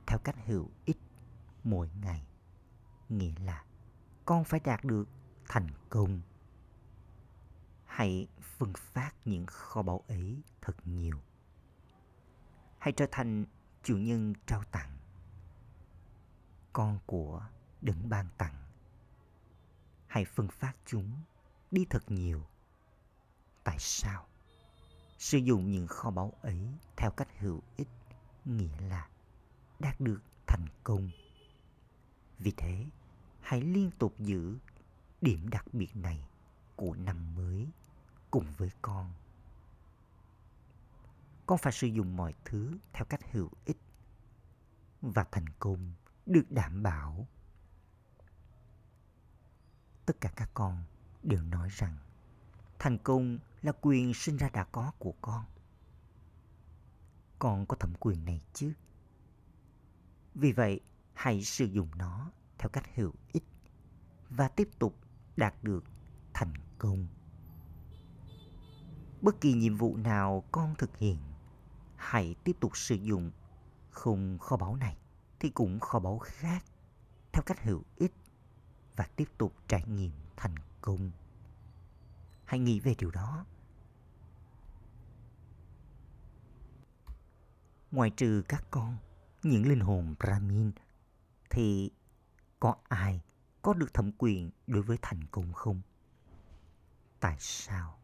theo 0.06 0.18
cách 0.24 0.36
hữu 0.46 0.70
ích 0.84 0.98
mỗi 1.64 1.90
ngày. 2.02 2.26
Nghĩa 3.08 3.34
là 3.44 3.64
con 4.24 4.44
phải 4.44 4.60
đạt 4.60 4.84
được 4.84 5.08
thành 5.48 5.68
công. 5.88 6.20
Hãy 7.84 8.26
phân 8.40 8.72
phát 8.74 9.12
những 9.24 9.46
kho 9.46 9.82
báu 9.82 10.04
ấy 10.08 10.42
thật 10.60 10.76
nhiều. 10.84 11.18
Hãy 12.78 12.92
trở 12.92 13.06
thành 13.12 13.44
chủ 13.82 13.96
nhân 13.96 14.34
trao 14.46 14.62
tặng, 14.64 14.98
con 16.72 16.98
của 17.06 17.46
đấng 17.80 18.08
ban 18.08 18.26
tặng 18.38 18.61
hãy 20.12 20.24
phân 20.24 20.48
phát 20.48 20.76
chúng? 20.86 21.10
Đi 21.70 21.86
thật 21.90 22.10
nhiều. 22.10 22.42
Tại 23.64 23.76
sao? 23.78 24.26
Sử 25.18 25.38
dụng 25.38 25.70
những 25.70 25.86
kho 25.86 26.10
báu 26.10 26.32
ấy 26.42 26.68
theo 26.96 27.10
cách 27.10 27.28
hữu 27.38 27.62
ích, 27.76 27.88
nghĩa 28.44 28.80
là 28.80 29.08
đạt 29.78 30.00
được 30.00 30.22
thành 30.46 30.66
công. 30.84 31.10
Vì 32.38 32.52
thế, 32.56 32.86
hãy 33.40 33.60
liên 33.60 33.90
tục 33.98 34.14
giữ 34.18 34.58
điểm 35.20 35.48
đặc 35.50 35.74
biệt 35.74 35.96
này 35.96 36.24
của 36.76 36.94
năm 36.94 37.34
mới 37.34 37.68
cùng 38.30 38.46
với 38.56 38.70
con. 38.82 39.12
Con 41.46 41.58
phải 41.58 41.72
sử 41.72 41.86
dụng 41.86 42.16
mọi 42.16 42.34
thứ 42.44 42.78
theo 42.92 43.04
cách 43.04 43.32
hữu 43.32 43.50
ích 43.64 43.78
và 45.02 45.24
thành 45.30 45.46
công 45.58 45.92
được 46.26 46.46
đảm 46.50 46.82
bảo 46.82 47.26
tất 50.06 50.20
cả 50.20 50.32
các 50.36 50.50
con 50.54 50.84
đều 51.22 51.42
nói 51.42 51.68
rằng, 51.72 51.96
thành 52.78 52.98
công 52.98 53.38
là 53.62 53.72
quyền 53.80 54.14
sinh 54.14 54.36
ra 54.36 54.48
đã 54.48 54.64
có 54.64 54.92
của 54.98 55.14
con. 55.20 55.44
Con 57.38 57.66
có 57.66 57.76
thẩm 57.76 57.94
quyền 58.00 58.24
này 58.24 58.40
chứ? 58.52 58.72
Vì 60.34 60.52
vậy, 60.52 60.80
hãy 61.14 61.44
sử 61.44 61.64
dụng 61.64 61.88
nó 61.96 62.30
theo 62.58 62.68
cách 62.68 62.84
hữu 62.94 63.12
ích 63.32 63.44
và 64.30 64.48
tiếp 64.48 64.68
tục 64.78 64.96
đạt 65.36 65.54
được 65.62 65.84
thành 66.34 66.52
công. 66.78 67.06
Bất 69.20 69.40
kỳ 69.40 69.52
nhiệm 69.52 69.76
vụ 69.76 69.96
nào 69.96 70.44
con 70.52 70.74
thực 70.78 70.96
hiện, 70.96 71.18
hãy 71.96 72.34
tiếp 72.44 72.56
tục 72.60 72.76
sử 72.76 72.94
dụng. 72.94 73.30
Không 73.90 74.38
kho 74.38 74.56
báu 74.56 74.76
này 74.76 74.96
thì 75.40 75.50
cũng 75.50 75.80
kho 75.80 75.98
báu 75.98 76.18
khác 76.18 76.64
theo 77.32 77.42
cách 77.46 77.62
hữu 77.62 77.82
ích 77.96 78.14
và 78.96 79.06
tiếp 79.16 79.28
tục 79.38 79.54
trải 79.68 79.84
nghiệm 79.86 80.12
thành 80.36 80.54
công. 80.80 81.10
Hãy 82.44 82.58
nghĩ 82.58 82.80
về 82.80 82.94
điều 82.98 83.10
đó. 83.10 83.46
Ngoài 87.90 88.10
trừ 88.16 88.42
các 88.48 88.64
con, 88.70 88.96
những 89.42 89.68
linh 89.68 89.80
hồn 89.80 90.14
brahmin, 90.18 90.72
thì 91.50 91.90
có 92.60 92.76
ai 92.88 93.20
có 93.62 93.74
được 93.74 93.94
thẩm 93.94 94.10
quyền 94.18 94.50
đối 94.66 94.82
với 94.82 94.98
thành 95.02 95.24
công 95.30 95.52
không? 95.52 95.80
Tại 97.20 97.36
sao? 97.38 97.98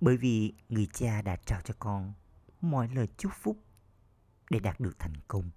Bởi 0.00 0.16
vì 0.16 0.52
người 0.68 0.88
cha 0.92 1.22
đã 1.22 1.36
trao 1.36 1.60
cho 1.64 1.74
con 1.78 2.12
mọi 2.60 2.88
lời 2.88 3.08
chúc 3.16 3.32
phúc 3.34 3.64
để 4.50 4.60
đạt 4.60 4.80
được 4.80 4.98
thành 4.98 5.14
công. 5.28 5.50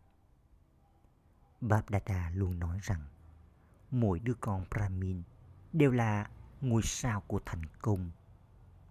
Babdada 1.61 2.31
luôn 2.35 2.59
nói 2.59 2.79
rằng 2.83 3.07
mỗi 3.91 4.19
đứa 4.19 4.33
con 4.33 4.65
Brahmin 4.69 5.23
đều 5.73 5.91
là 5.91 6.29
ngôi 6.61 6.81
sao 6.83 7.21
của 7.21 7.39
thành 7.45 7.65
công, 7.81 8.11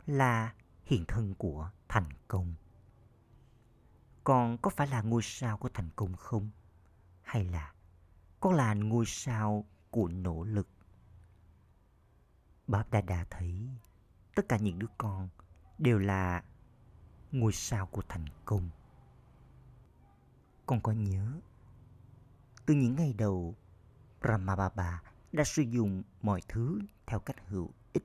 là 0.07 0.55
hiện 0.85 1.05
thân 1.09 1.35
của 1.35 1.71
thành 1.89 2.09
công. 2.29 2.55
Con 4.25 4.59
có 4.59 4.71
phải 4.71 4.87
là 4.87 5.03
ngôi 5.03 5.23
sao 5.23 5.57
của 5.57 5.69
thành 5.75 5.89
công 5.97 6.17
không? 6.17 6.51
Hay 7.23 7.45
là 7.45 7.73
con 8.41 8.55
là 8.55 8.75
ngôi 8.75 9.05
sao 9.07 9.65
của 9.91 10.09
nỗ 10.09 10.45
lực? 10.45 10.69
Bab 12.67 12.87
Dada 12.93 13.25
thấy 13.31 13.69
tất 14.35 14.49
cả 14.49 14.57
những 14.57 14.79
đứa 14.79 14.87
con 14.99 15.29
đều 15.79 15.99
là 15.99 16.43
ngôi 17.33 17.53
sao 17.53 17.87
của 17.87 18.03
thành 18.09 18.27
công. 18.45 18.71
Con 20.67 20.81
có 20.81 20.93
nhớ 20.93 21.41
từ 22.67 22.75
những 22.75 22.97
ngày 22.97 23.13
đầu 23.13 23.55
Brahmababa 24.21 25.03
đã 25.33 25.45
sử 25.45 25.63
dụng 25.63 26.03
mọi 26.23 26.41
thứ 26.49 26.81
theo 27.07 27.21
cách 27.21 27.37
hữu 27.49 27.71
ích 27.93 28.05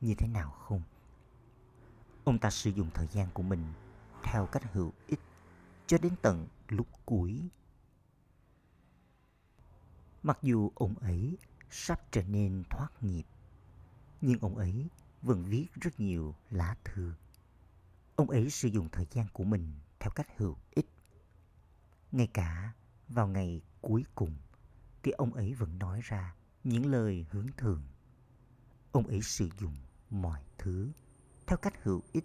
như 0.00 0.14
thế 0.18 0.28
nào 0.28 0.50
không? 0.50 0.82
Ông 2.24 2.38
ta 2.38 2.50
sử 2.50 2.70
dụng 2.70 2.90
thời 2.94 3.06
gian 3.06 3.28
của 3.34 3.42
mình 3.42 3.64
theo 4.22 4.46
cách 4.46 4.72
hữu 4.72 4.92
ích 5.06 5.20
cho 5.86 5.98
đến 6.02 6.12
tận 6.22 6.48
lúc 6.68 6.86
cuối. 7.04 7.48
Mặc 10.22 10.38
dù 10.42 10.70
ông 10.74 10.94
ấy 10.98 11.38
sắp 11.70 12.00
trở 12.10 12.22
nên 12.22 12.64
thoát 12.70 12.88
nghiệp, 13.00 13.24
nhưng 14.20 14.40
ông 14.40 14.56
ấy 14.56 14.88
vẫn 15.22 15.44
viết 15.44 15.66
rất 15.80 16.00
nhiều 16.00 16.34
lá 16.50 16.76
thư. 16.84 17.12
Ông 18.16 18.30
ấy 18.30 18.50
sử 18.50 18.68
dụng 18.68 18.88
thời 18.92 19.06
gian 19.10 19.26
của 19.32 19.44
mình 19.44 19.72
theo 20.00 20.10
cách 20.10 20.26
hữu 20.36 20.56
ích. 20.70 20.88
Ngay 22.12 22.26
cả 22.26 22.72
vào 23.08 23.28
ngày 23.28 23.62
cuối 23.80 24.04
cùng 24.14 24.36
thì 25.02 25.12
ông 25.12 25.34
ấy 25.34 25.54
vẫn 25.54 25.78
nói 25.78 26.00
ra 26.02 26.34
những 26.64 26.86
lời 26.86 27.26
hướng 27.30 27.46
thường. 27.56 27.82
Ông 28.92 29.06
ấy 29.06 29.22
sử 29.22 29.48
dụng 29.60 29.76
mọi 30.10 30.42
thứ 30.58 30.92
theo 31.46 31.58
cách 31.58 31.82
hữu 31.82 32.02
ích 32.12 32.24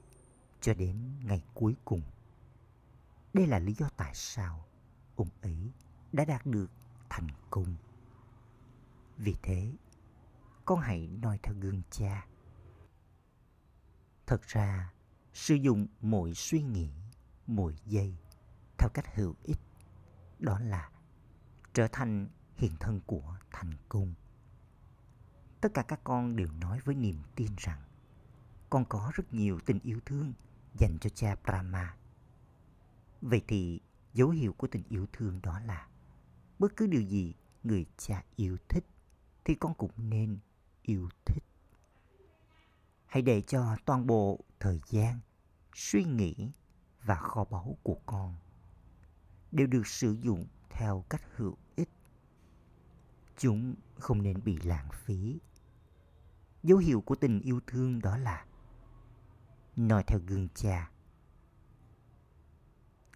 cho 0.62 0.74
đến 0.74 1.20
ngày 1.24 1.44
cuối 1.54 1.76
cùng. 1.86 2.02
Đây 3.34 3.48
là 3.48 3.60
lý 3.60 3.74
do 3.74 3.90
tại 3.98 4.12
sao 4.16 4.66
ông 5.16 5.30
ấy 5.42 5.72
đã 6.12 6.26
đạt 6.26 6.46
được 6.46 6.72
thành 7.10 7.28
công. 7.50 7.76
Vì 9.18 9.36
thế, 9.44 9.72
con 10.66 10.80
hãy 10.80 11.08
noi 11.22 11.40
theo 11.44 11.56
gương 11.60 11.82
cha. 11.92 12.28
Thật 14.26 14.42
ra, 14.42 14.94
sử 15.34 15.56
dụng 15.56 15.88
mỗi 16.02 16.34
suy 16.34 16.62
nghĩ, 16.62 16.90
mỗi 17.48 17.76
giây 17.86 18.16
theo 18.78 18.90
cách 18.94 19.16
hữu 19.16 19.36
ích, 19.44 19.60
đó 20.40 20.60
là 20.60 20.90
trở 21.74 21.88
thành 21.88 22.28
hiện 22.58 22.72
thân 22.80 23.02
của 23.06 23.38
thành 23.52 23.74
công. 23.90 24.14
Tất 25.62 25.70
cả 25.74 25.82
các 25.82 26.00
con 26.04 26.36
đều 26.36 26.48
nói 26.52 26.80
với 26.86 26.96
niềm 26.96 27.18
tin 27.36 27.52
rằng 27.58 27.82
con 28.70 28.86
có 28.86 29.12
rất 29.14 29.34
nhiều 29.34 29.60
tình 29.66 29.80
yêu 29.84 30.00
thương 30.06 30.34
dành 30.80 30.98
cho 31.02 31.10
cha 31.10 31.36
Brahma. 31.44 31.96
Vậy 33.22 33.42
thì 33.48 33.80
dấu 34.14 34.30
hiệu 34.30 34.54
của 34.54 34.68
tình 34.68 34.84
yêu 34.90 35.08
thương 35.14 35.40
đó 35.42 35.60
là 35.60 35.88
bất 36.60 36.76
cứ 36.76 36.88
điều 36.88 37.02
gì 37.02 37.34
người 37.64 37.86
cha 37.98 38.24
yêu 38.36 38.58
thích 38.70 38.86
thì 39.46 39.56
con 39.56 39.74
cũng 39.74 39.92
nên 39.98 40.38
yêu 40.82 41.10
thích. 41.26 41.44
Hãy 43.06 43.22
để 43.22 43.42
cho 43.42 43.78
toàn 43.86 44.08
bộ 44.08 44.40
thời 44.60 44.82
gian, 44.86 45.20
suy 45.76 46.04
nghĩ 46.04 46.52
và 47.04 47.16
kho 47.16 47.46
báu 47.46 47.78
của 47.84 47.98
con 48.06 48.36
đều 49.52 49.68
được 49.68 49.88
sử 49.88 50.12
dụng 50.12 50.48
theo 50.70 51.06
cách 51.10 51.22
hữu. 51.36 51.58
Chúng 53.38 53.76
không 54.00 54.22
nên 54.22 54.44
bị 54.44 54.58
lãng 54.64 54.90
phí. 54.94 55.40
Dấu 56.64 56.78
hiệu 56.78 57.02
của 57.02 57.16
tình 57.16 57.40
yêu 57.40 57.60
thương 57.68 58.02
đó 58.02 58.18
là 58.18 58.46
nói 59.76 60.04
theo 60.08 60.20
gương 60.28 60.48
cha. 60.56 60.92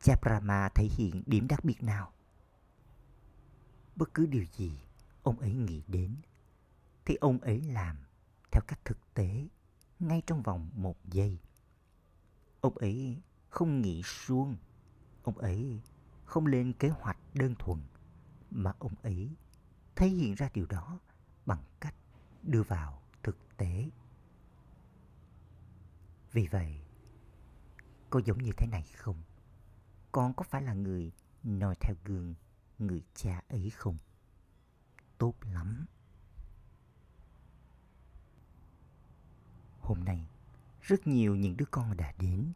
Cha 0.01 0.15
Brahma 0.21 0.69
thể 0.75 0.87
hiện 0.97 1.23
điểm 1.25 1.47
đặc 1.47 1.65
biệt 1.65 1.83
nào? 1.83 2.11
Bất 3.95 4.13
cứ 4.13 4.25
điều 4.25 4.45
gì 4.57 4.79
ông 5.23 5.39
ấy 5.39 5.53
nghĩ 5.53 5.83
đến 5.87 6.15
thì 7.05 7.15
ông 7.15 7.39
ấy 7.39 7.61
làm 7.61 7.97
theo 8.51 8.61
cách 8.67 8.85
thực 8.85 9.13
tế 9.13 9.47
ngay 9.99 10.21
trong 10.27 10.41
vòng 10.41 10.69
một 10.75 11.05
giây. 11.05 11.39
Ông 12.61 12.77
ấy 12.77 13.21
không 13.49 13.81
nghĩ 13.81 14.01
suông, 14.05 14.57
ông 15.23 15.37
ấy 15.37 15.81
không 16.25 16.45
lên 16.45 16.73
kế 16.73 16.89
hoạch 16.89 17.17
đơn 17.33 17.55
thuần 17.59 17.79
mà 18.51 18.73
ông 18.79 18.93
ấy 19.03 19.29
thể 19.95 20.07
hiện 20.07 20.35
ra 20.35 20.49
điều 20.53 20.65
đó 20.65 20.99
bằng 21.45 21.63
cách 21.79 21.95
đưa 22.43 22.63
vào 22.63 23.01
thực 23.23 23.37
tế. 23.57 23.89
Vì 26.31 26.47
vậy, 26.47 26.81
có 28.09 28.21
giống 28.25 28.43
như 28.43 28.51
thế 28.57 28.67
này 28.67 28.83
không? 28.97 29.23
Con 30.11 30.33
có 30.33 30.43
phải 30.43 30.61
là 30.61 30.73
người 30.73 31.11
noi 31.43 31.75
theo 31.81 31.95
gương 32.05 32.35
người 32.79 33.03
cha 33.15 33.41
ấy 33.47 33.69
không? 33.69 33.97
Tốt 35.17 35.35
lắm. 35.41 35.85
Hôm 39.79 40.03
nay, 40.03 40.27
rất 40.81 41.07
nhiều 41.07 41.35
những 41.35 41.57
đứa 41.57 41.65
con 41.71 41.97
đã 41.97 42.13
đến 42.19 42.53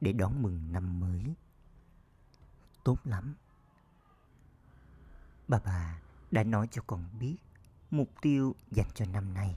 để 0.00 0.12
đón 0.12 0.42
mừng 0.42 0.72
năm 0.72 1.00
mới 1.00 1.34
tốt 2.84 2.98
lắm. 3.04 3.34
Bà 5.48 5.60
bà 5.64 6.00
đã 6.34 6.44
nói 6.44 6.68
cho 6.70 6.82
con 6.86 7.04
biết 7.18 7.36
mục 7.90 8.10
tiêu 8.22 8.54
dành 8.70 8.88
cho 8.94 9.04
năm 9.06 9.34
nay. 9.34 9.56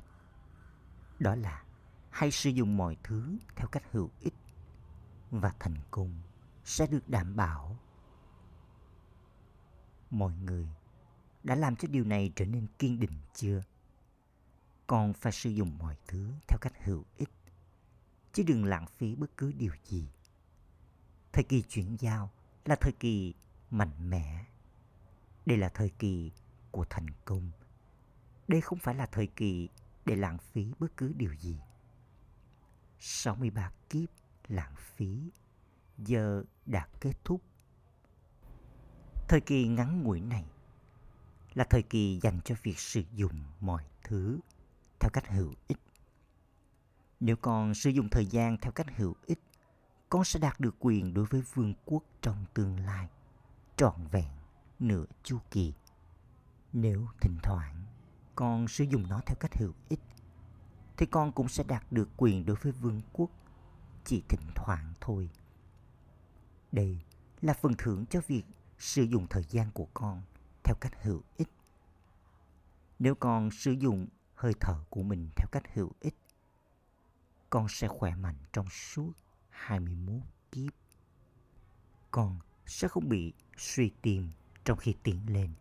Đó 1.19 1.35
là 1.35 1.63
hãy 2.09 2.31
sử 2.31 2.49
dụng 2.49 2.77
mọi 2.77 2.97
thứ 3.03 3.37
theo 3.55 3.67
cách 3.67 3.83
hữu 3.91 4.09
ích 4.19 4.33
và 5.31 5.53
thành 5.59 5.77
công 5.91 6.21
sẽ 6.63 6.87
được 6.87 7.09
đảm 7.09 7.35
bảo. 7.35 7.77
Mọi 10.09 10.33
người 10.33 10.67
đã 11.43 11.55
làm 11.55 11.75
cho 11.75 11.87
điều 11.87 12.03
này 12.03 12.31
trở 12.35 12.45
nên 12.45 12.67
kiên 12.79 12.99
định 12.99 13.19
chưa? 13.33 13.63
Con 14.87 15.13
phải 15.13 15.31
sử 15.31 15.49
dụng 15.49 15.77
mọi 15.77 15.97
thứ 16.07 16.31
theo 16.47 16.57
cách 16.61 16.73
hữu 16.83 17.03
ích, 17.17 17.31
chứ 18.33 18.43
đừng 18.47 18.65
lãng 18.65 18.87
phí 18.87 19.15
bất 19.15 19.37
cứ 19.37 19.51
điều 19.51 19.73
gì. 19.83 20.09
Thời 21.33 21.43
kỳ 21.43 21.61
chuyển 21.61 21.97
giao 21.99 22.29
là 22.65 22.75
thời 22.75 22.93
kỳ 22.99 23.33
mạnh 23.71 24.09
mẽ. 24.09 24.45
Đây 25.45 25.57
là 25.57 25.69
thời 25.69 25.89
kỳ 25.89 26.31
của 26.71 26.85
thành 26.89 27.07
công. 27.25 27.51
Đây 28.47 28.61
không 28.61 28.79
phải 28.79 28.95
là 28.95 29.05
thời 29.05 29.27
kỳ 29.27 29.69
để 30.05 30.15
lãng 30.15 30.37
phí 30.37 30.73
bất 30.79 30.97
cứ 30.97 31.13
điều 31.17 31.33
gì. 31.33 31.59
63 32.99 33.71
kiếp 33.89 34.09
lãng 34.47 34.73
phí 34.77 35.31
giờ 35.97 36.43
đã 36.65 36.87
kết 36.99 37.13
thúc. 37.23 37.41
Thời 39.27 39.41
kỳ 39.41 39.67
ngắn 39.67 40.03
ngủi 40.03 40.21
này 40.21 40.45
là 41.53 41.63
thời 41.63 41.83
kỳ 41.83 42.19
dành 42.21 42.39
cho 42.45 42.55
việc 42.63 42.79
sử 42.79 43.03
dụng 43.13 43.43
mọi 43.59 43.83
thứ 44.03 44.39
theo 44.99 45.09
cách 45.13 45.27
hữu 45.27 45.53
ích. 45.67 45.77
Nếu 47.19 47.35
con 47.35 47.73
sử 47.73 47.89
dụng 47.89 48.09
thời 48.09 48.25
gian 48.25 48.57
theo 48.57 48.71
cách 48.71 48.87
hữu 48.95 49.15
ích, 49.25 49.39
con 50.09 50.23
sẽ 50.23 50.39
đạt 50.39 50.59
được 50.59 50.75
quyền 50.79 51.13
đối 51.13 51.25
với 51.25 51.41
vương 51.53 51.73
quốc 51.85 52.03
trong 52.21 52.45
tương 52.53 52.79
lai, 52.79 53.07
trọn 53.75 54.07
vẹn 54.11 54.31
nửa 54.79 55.05
chu 55.23 55.39
kỳ. 55.51 55.73
Nếu 56.79 57.07
thỉnh 57.21 57.37
thoảng 57.43 57.83
con 58.35 58.67
sử 58.67 58.83
dụng 58.83 59.07
nó 59.09 59.21
theo 59.25 59.35
cách 59.39 59.57
hữu 59.57 59.73
ích, 59.89 59.99
thì 60.97 61.05
con 61.05 61.31
cũng 61.31 61.49
sẽ 61.49 61.63
đạt 61.67 61.91
được 61.91 62.09
quyền 62.17 62.45
đối 62.45 62.55
với 62.55 62.71
vương 62.71 63.01
quốc 63.13 63.29
chỉ 64.05 64.23
thỉnh 64.29 64.49
thoảng 64.55 64.93
thôi. 65.01 65.29
Đây 66.71 66.99
là 67.41 67.53
phần 67.53 67.73
thưởng 67.77 68.05
cho 68.09 68.21
việc 68.27 68.43
sử 68.77 69.03
dụng 69.03 69.27
thời 69.29 69.43
gian 69.43 69.71
của 69.71 69.87
con 69.93 70.21
theo 70.63 70.75
cách 70.81 71.03
hữu 71.03 71.21
ích. 71.37 71.49
Nếu 72.99 73.15
con 73.15 73.51
sử 73.51 73.71
dụng 73.71 74.07
hơi 74.35 74.53
thở 74.59 74.83
của 74.89 75.03
mình 75.03 75.29
theo 75.35 75.47
cách 75.51 75.73
hữu 75.73 75.91
ích, 75.99 76.15
con 77.49 77.67
sẽ 77.69 77.87
khỏe 77.87 78.15
mạnh 78.15 78.37
trong 78.53 78.69
suốt 78.69 79.11
21 79.49 80.21
kiếp. 80.51 80.73
Con 82.11 82.39
sẽ 82.65 82.87
không 82.87 83.09
bị 83.09 83.33
suy 83.57 83.91
tim 84.01 84.31
trong 84.65 84.77
khi 84.77 84.95
tiến 85.03 85.19
lên. 85.27 85.53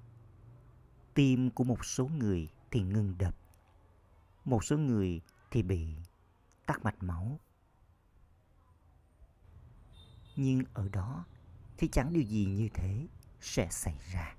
Tim 1.16 1.50
của 1.50 1.64
một 1.64 1.84
số 1.84 2.06
người 2.06 2.48
thì 2.70 2.82
ngừng 2.82 3.14
đập. 3.18 3.34
Một 4.44 4.64
số 4.64 4.78
người 4.78 5.20
thì 5.50 5.62
bị 5.62 5.96
tắc 6.66 6.84
mạch 6.84 7.02
máu. 7.02 7.40
Nhưng 10.36 10.62
ở 10.74 10.88
đó 10.88 11.24
thì 11.78 11.88
chẳng 11.88 12.12
điều 12.12 12.22
gì 12.22 12.46
như 12.46 12.68
thế 12.74 13.06
sẽ 13.40 13.68
xảy 13.70 13.98
ra. 14.12 14.36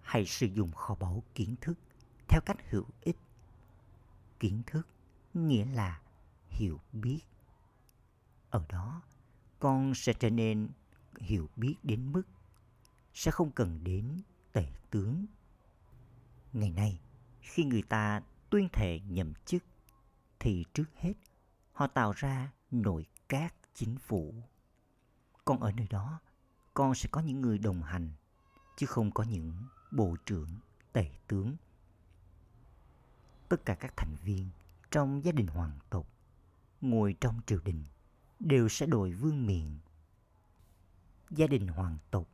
Hãy 0.00 0.26
sử 0.26 0.46
dụng 0.46 0.72
kho 0.72 0.94
báu 0.94 1.22
kiến 1.34 1.54
thức 1.60 1.78
theo 2.28 2.40
cách 2.46 2.70
hữu 2.70 2.84
ích. 3.00 3.16
Kiến 4.38 4.62
thức 4.66 4.88
nghĩa 5.34 5.64
là 5.64 6.00
hiểu 6.48 6.80
biết. 6.92 7.20
Ở 8.50 8.64
đó, 8.68 9.02
con 9.58 9.94
sẽ 9.94 10.12
trở 10.12 10.30
nên 10.30 10.68
hiểu 11.20 11.48
biết 11.56 11.76
đến 11.82 12.12
mức 12.12 12.22
sẽ 13.14 13.30
không 13.30 13.50
cần 13.50 13.84
đến 13.84 14.22
tể 14.52 14.66
tướng. 14.90 15.26
Ngày 16.52 16.70
nay, 16.70 17.00
khi 17.40 17.64
người 17.64 17.82
ta 17.82 18.22
tuyên 18.50 18.68
thệ 18.72 19.00
nhậm 19.08 19.34
chức, 19.34 19.64
thì 20.38 20.64
trước 20.74 20.84
hết 20.96 21.14
họ 21.72 21.86
tạo 21.86 22.12
ra 22.16 22.52
nội 22.70 23.06
các 23.28 23.54
chính 23.74 23.98
phủ. 23.98 24.34
Còn 25.44 25.60
ở 25.60 25.72
nơi 25.72 25.86
đó, 25.90 26.20
con 26.74 26.94
sẽ 26.94 27.08
có 27.12 27.20
những 27.20 27.40
người 27.40 27.58
đồng 27.58 27.82
hành, 27.82 28.10
chứ 28.76 28.86
không 28.86 29.10
có 29.10 29.24
những 29.24 29.52
bộ 29.90 30.16
trưởng, 30.26 30.48
tể 30.92 31.10
tướng. 31.28 31.56
Tất 33.48 33.64
cả 33.64 33.74
các 33.74 33.96
thành 33.96 34.16
viên 34.24 34.48
trong 34.90 35.24
gia 35.24 35.32
đình 35.32 35.46
hoàng 35.46 35.78
tộc 35.90 36.06
ngồi 36.80 37.16
trong 37.20 37.40
triều 37.46 37.60
đình 37.64 37.84
đều 38.38 38.68
sẽ 38.68 38.86
đội 38.86 39.12
vương 39.12 39.46
miện. 39.46 39.78
Gia 41.30 41.46
đình 41.46 41.68
hoàng 41.68 41.98
tộc 42.10 42.28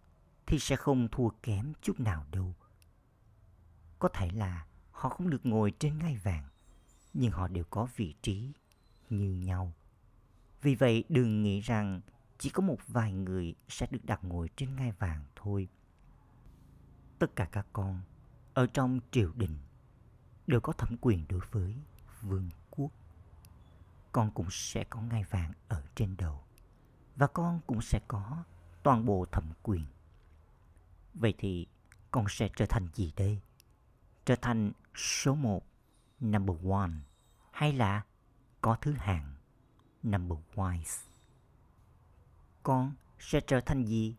thì 0.47 0.59
sẽ 0.59 0.77
không 0.77 1.09
thua 1.13 1.29
kém 1.43 1.73
chút 1.83 2.01
nào 2.01 2.27
đâu. 2.31 2.55
Có 3.99 4.09
thể 4.09 4.31
là 4.31 4.67
họ 4.91 5.09
không 5.09 5.31
được 5.31 5.47
ngồi 5.47 5.73
trên 5.79 5.99
ngai 5.99 6.17
vàng, 6.17 6.49
nhưng 7.15 7.33
họ 7.33 7.49
đều 7.49 7.65
có 7.71 7.89
vị 7.97 8.15
trí 8.23 8.53
như 9.11 9.35
nhau. 9.35 9.73
Vì 10.63 10.75
vậy 10.75 11.05
đừng 11.09 11.43
nghĩ 11.43 11.61
rằng 11.61 12.01
chỉ 12.39 12.51
có 12.51 12.63
một 12.63 12.79
vài 12.89 13.13
người 13.13 13.55
sẽ 13.69 13.87
được 13.91 14.05
đặt 14.05 14.25
ngồi 14.25 14.51
trên 14.57 14.77
ngai 14.77 14.93
vàng 14.93 15.25
thôi. 15.37 15.69
Tất 17.19 17.37
cả 17.37 17.45
các 17.53 17.67
con 17.73 18.01
ở 18.55 18.67
trong 18.67 19.01
triều 19.11 19.33
đình 19.35 19.59
đều 20.47 20.61
có 20.61 20.73
thẩm 20.73 20.97
quyền 21.01 21.25
đối 21.29 21.41
với 21.51 21.77
vương 22.23 22.51
quốc. 22.71 22.91
Con 24.13 24.31
cũng 24.31 24.47
sẽ 24.51 24.85
có 24.85 25.01
ngai 25.01 25.25
vàng 25.25 25.53
ở 25.69 25.83
trên 25.95 26.17
đầu 26.17 26.47
và 27.17 27.27
con 27.27 27.61
cũng 27.67 27.83
sẽ 27.83 28.01
có 28.09 28.45
toàn 28.83 29.05
bộ 29.05 29.27
thẩm 29.33 29.45
quyền. 29.63 29.87
Vậy 31.21 31.35
thì 31.39 31.67
con 32.11 32.25
sẽ 32.29 32.49
trở 32.57 32.67
thành 32.67 32.89
gì 32.95 33.13
đây? 33.17 33.41
Trở 34.25 34.37
thành 34.37 34.73
số 34.95 35.35
một, 35.35 35.63
number 36.21 36.57
one, 36.71 36.91
hay 37.51 37.73
là 37.73 38.05
có 38.61 38.77
thứ 38.81 38.93
hạng, 38.93 39.35
number 40.03 40.39
wise? 40.55 41.07
Con 42.63 42.93
sẽ 43.19 43.41
trở 43.47 43.61
thành 43.61 43.85
gì? 43.85 44.17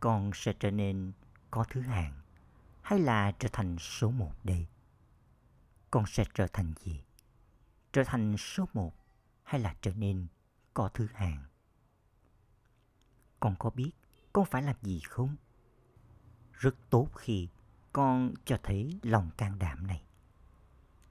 Con 0.00 0.30
sẽ 0.34 0.52
trở 0.60 0.70
nên 0.70 1.12
có 1.50 1.64
thứ 1.70 1.80
hạng, 1.80 2.20
hay 2.82 2.98
là 2.98 3.32
trở 3.38 3.48
thành 3.52 3.78
số 3.78 4.10
một 4.10 4.32
đây? 4.44 4.66
Con 5.90 6.04
sẽ 6.06 6.24
trở 6.34 6.46
thành 6.46 6.72
gì? 6.80 7.02
Trở 7.92 8.04
thành 8.04 8.36
số 8.36 8.68
một 8.72 8.94
hay 9.42 9.60
là 9.60 9.74
trở 9.80 9.94
nên 9.94 10.26
có 10.74 10.88
thứ 10.94 11.06
hạng? 11.14 11.44
Con 13.40 13.56
có 13.58 13.70
biết 13.70 13.90
con 14.32 14.44
phải 14.44 14.62
làm 14.62 14.76
gì 14.82 15.00
không? 15.00 15.36
Rất 16.60 16.74
tốt 16.90 17.08
khi 17.16 17.48
con 17.92 18.34
cho 18.44 18.58
thấy 18.62 19.00
lòng 19.02 19.30
can 19.36 19.58
đảm 19.58 19.86
này. 19.86 20.02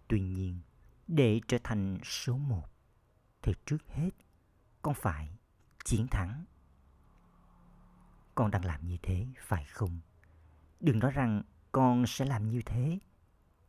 Tuy 0.08 0.22
nhiên, 0.22 0.60
để 1.08 1.42
trở 1.48 1.58
thành 1.64 1.98
số 2.04 2.38
một, 2.38 2.68
thì 3.42 3.54
trước 3.66 3.78
hết 3.88 4.10
con 4.82 4.94
phải 4.94 5.38
chiến 5.86 6.08
thắng. 6.08 6.46
Con 8.36 8.52
đang 8.52 8.66
làm 8.66 8.88
như 8.88 8.98
thế, 9.02 9.28
phải 9.40 9.66
không? 9.66 10.00
Đừng 10.80 11.00
nói 11.00 11.12
rằng 11.12 11.44
con 11.72 12.04
sẽ 12.08 12.26
làm 12.26 12.50
như 12.50 12.62
thế, 12.66 13.00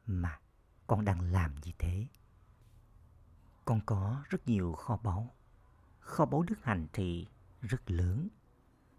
mà 0.06 0.40
con 0.86 1.04
đang 1.04 1.20
làm 1.20 1.54
như 1.64 1.72
thế. 1.78 2.06
Con 3.64 3.80
có 3.86 4.22
rất 4.28 4.48
nhiều 4.48 4.72
kho 4.72 4.96
báu. 4.96 5.34
Kho 6.00 6.26
báu 6.26 6.42
đức 6.42 6.58
hạnh 6.62 6.86
thì 6.92 7.26
rất 7.60 7.90
lớn. 7.90 8.28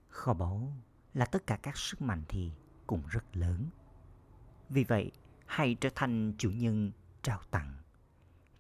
Kho 0.10 0.34
báu 0.34 0.74
là 1.14 1.26
tất 1.26 1.48
cả 1.48 1.60
các 1.64 1.78
sức 1.78 2.02
mạnh 2.02 2.24
thì 2.28 2.52
cũng 2.92 3.08
rất 3.08 3.38
lớn. 3.38 3.70
Vì 4.70 4.84
vậy, 4.84 5.12
hãy 5.46 5.76
trở 5.82 5.90
thành 5.96 6.34
chủ 6.38 6.50
nhân 6.50 6.92
trao 7.22 7.40
tặng, 7.52 7.74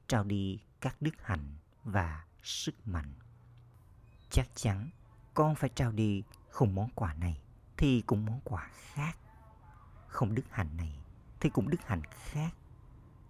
trao 0.07 0.23
đi 0.23 0.59
các 0.81 0.95
đức 1.01 1.11
hạnh 1.23 1.55
và 1.83 2.25
sức 2.43 2.87
mạnh. 2.87 3.13
Chắc 4.29 4.47
chắn 4.55 4.89
con 5.33 5.55
phải 5.55 5.69
trao 5.75 5.91
đi 5.91 6.23
không 6.49 6.75
món 6.75 6.89
quà 6.95 7.13
này 7.13 7.41
thì 7.77 8.01
cũng 8.01 8.25
món 8.25 8.39
quà 8.43 8.69
khác. 8.73 9.17
Không 10.07 10.35
đức 10.35 10.45
hạnh 10.49 10.77
này 10.77 10.99
thì 11.39 11.49
cũng 11.49 11.69
đức 11.69 11.81
hạnh 11.85 12.03
khác. 12.13 12.53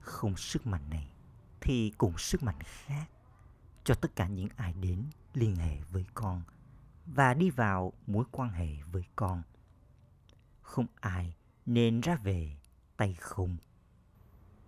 Không 0.02 0.38
sức 0.38 0.68
mạnh 0.68 0.90
này 0.90 1.08
thì 1.62 1.94
cũng 1.98 2.18
sức 2.18 2.44
mạnh 2.44 2.60
khác 2.62 3.06
cho 3.84 3.96
tất 3.96 4.16
cả 4.16 4.28
những 4.28 4.50
ai 4.56 4.74
đến 4.74 5.04
liên 5.34 5.56
hệ 5.56 5.78
với 5.92 6.06
con 6.14 6.42
và 7.06 7.34
đi 7.34 7.50
vào 7.50 7.94
mối 8.08 8.26
quan 8.32 8.50
hệ 8.50 8.76
với 8.92 9.04
con. 9.16 9.44
Không 10.72 10.88
ai 11.00 11.36
nên 11.66 12.02
ra 12.02 12.16
về 12.16 12.56
tay 12.98 13.14
không. 13.20 13.58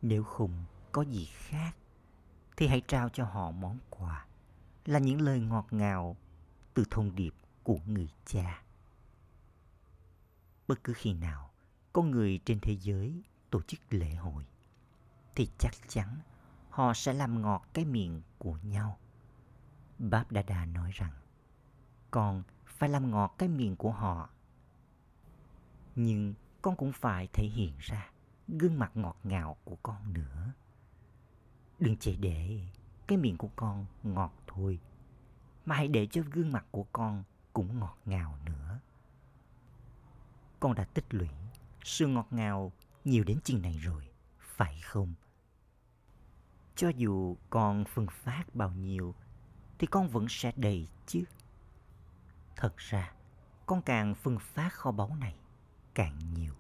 Nếu 0.02 0.24
không 0.24 0.66
có 0.92 1.02
gì 1.02 1.26
khác 1.26 1.76
thì 2.58 2.68
hãy 2.68 2.82
trao 2.88 3.10
cho 3.10 3.26
họ 3.26 3.52
món 3.52 3.80
quà 3.90 4.26
là 4.86 5.00
những 5.00 5.22
lời 5.22 5.40
ngọt 5.40 5.68
ngào 5.72 6.18
từ 6.74 6.84
thông 6.92 7.16
điệp 7.16 7.34
của 7.64 7.80
người 7.86 8.10
cha. 8.26 8.64
Bất 10.68 10.84
cứ 10.84 10.94
khi 10.94 11.14
nào 11.14 11.52
có 11.94 12.02
người 12.02 12.40
trên 12.46 12.60
thế 12.60 12.78
giới 12.82 13.24
tổ 13.50 13.62
chức 13.62 13.80
lễ 13.90 14.16
hội 14.16 14.46
thì 15.36 15.50
chắc 15.58 15.74
chắn 15.88 16.18
họ 16.70 16.94
sẽ 16.94 17.14
làm 17.14 17.42
ngọt 17.42 17.68
cái 17.74 17.86
miệng 17.86 18.22
của 18.38 18.58
nhau. 18.64 18.98
Báp 20.00 20.32
Đa 20.32 20.42
Đa 20.42 20.66
nói 20.66 20.92
rằng, 20.94 21.14
con 22.12 22.44
phải 22.66 22.90
làm 22.90 23.12
ngọt 23.12 23.36
cái 23.38 23.50
miệng 23.50 23.76
của 23.76 23.92
họ. 23.92 24.30
Nhưng 25.96 26.34
con 26.62 26.76
cũng 26.76 26.92
phải 26.92 27.28
thể 27.34 27.44
hiện 27.44 27.74
ra 27.80 28.10
gương 28.48 28.80
mặt 28.80 28.92
ngọt 28.96 29.18
ngào 29.24 29.58
của 29.64 29.76
con 29.84 30.14
nữa. 30.14 30.52
Đừng 31.80 31.98
chỉ 31.98 32.16
để 32.16 32.62
cái 33.08 33.18
miệng 33.18 33.38
của 33.38 33.50
con 33.56 33.86
ngọt 34.04 34.34
thôi, 34.48 34.80
mà 35.66 35.76
hãy 35.76 35.88
để 35.88 36.08
cho 36.08 36.22
gương 36.32 36.52
mặt 36.52 36.66
của 36.72 36.84
con 36.84 37.24
cũng 37.54 37.80
ngọt 37.80 37.98
ngào 38.06 38.38
nữa. 38.46 38.80
Con 40.60 40.76
đã 40.76 40.84
tích 40.84 41.06
lũy 41.10 41.30
sự 41.84 42.08
ngọt 42.08 42.28
ngào 42.32 42.72
nhiều 43.06 43.24
đến 43.24 43.40
chừng 43.44 43.62
này 43.62 43.78
rồi, 43.78 44.08
phải 44.40 44.82
không? 44.82 45.14
Cho 46.76 46.90
dù 46.90 47.38
con 47.50 47.86
phân 47.86 48.08
phát 48.08 48.44
bao 48.56 48.72
nhiêu, 48.72 49.16
thì 49.80 49.88
con 49.88 50.08
vẫn 50.08 50.26
sẽ 50.30 50.52
đầy 50.56 50.88
chứ. 51.08 51.24
Thật 52.56 52.78
ra, 52.78 53.14
con 53.66 53.82
càng 53.82 54.16
phân 54.16 54.40
phát 54.40 54.74
kho 54.74 54.92
báu 54.92 55.16
này 55.16 55.36
càng 55.96 56.34
nhiều, 56.34 56.54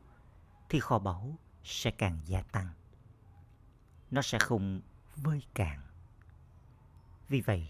thì 0.69 0.79
kho 0.79 0.99
báu 0.99 1.35
sẽ 1.63 1.91
càng 1.91 2.19
gia 2.25 2.41
tăng. 2.41 2.67
Nó 4.11 4.21
sẽ 4.21 4.39
không 4.39 4.81
vơi 5.15 5.43
cạn. 5.53 5.81
Vì 7.29 7.41
vậy, 7.41 7.67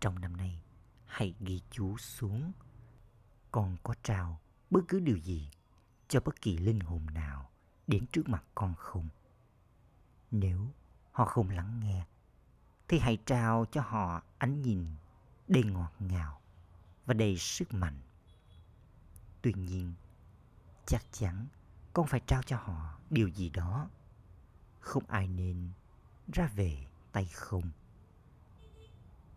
trong 0.00 0.18
năm 0.18 0.36
nay, 0.36 0.60
hãy 1.06 1.34
ghi 1.40 1.60
chú 1.70 1.98
xuống. 1.98 2.52
Con 3.50 3.76
có 3.82 3.94
trao 4.02 4.40
bất 4.70 4.80
cứ 4.88 5.00
điều 5.00 5.16
gì 5.16 5.50
cho 6.08 6.20
bất 6.20 6.40
kỳ 6.40 6.58
linh 6.58 6.80
hồn 6.80 7.06
nào 7.14 7.50
đến 7.86 8.06
trước 8.06 8.28
mặt 8.28 8.44
con 8.54 8.74
không? 8.74 9.08
Nếu 10.30 10.66
họ 11.12 11.24
không 11.24 11.50
lắng 11.50 11.80
nghe, 11.80 12.06
thì 12.88 12.98
hãy 12.98 13.18
trao 13.26 13.64
cho 13.72 13.80
họ 13.80 14.22
ánh 14.38 14.62
nhìn 14.62 14.86
đầy 15.48 15.62
ngọt 15.62 15.92
ngào 15.98 16.40
và 17.06 17.14
đầy 17.14 17.38
sức 17.38 17.74
mạnh. 17.74 18.00
Tuy 19.42 19.52
nhiên, 19.52 19.94
chắc 20.88 21.04
chắn 21.12 21.46
con 21.92 22.06
phải 22.06 22.20
trao 22.26 22.42
cho 22.42 22.56
họ 22.56 22.98
điều 23.10 23.28
gì 23.28 23.50
đó. 23.50 23.88
Không 24.80 25.04
ai 25.08 25.28
nên 25.28 25.70
ra 26.32 26.46
về 26.46 26.86
tay 27.12 27.24
không. 27.24 27.70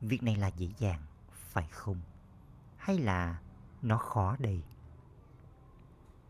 Việc 0.02 0.24
này 0.24 0.36
là 0.36 0.48
dễ 0.48 0.68
dàng, 0.78 1.02
phải 1.32 1.68
không? 1.68 2.02
Hay 2.78 2.98
là 2.98 3.42
nó 3.82 3.98
khó 3.98 4.36
đây? 4.40 4.64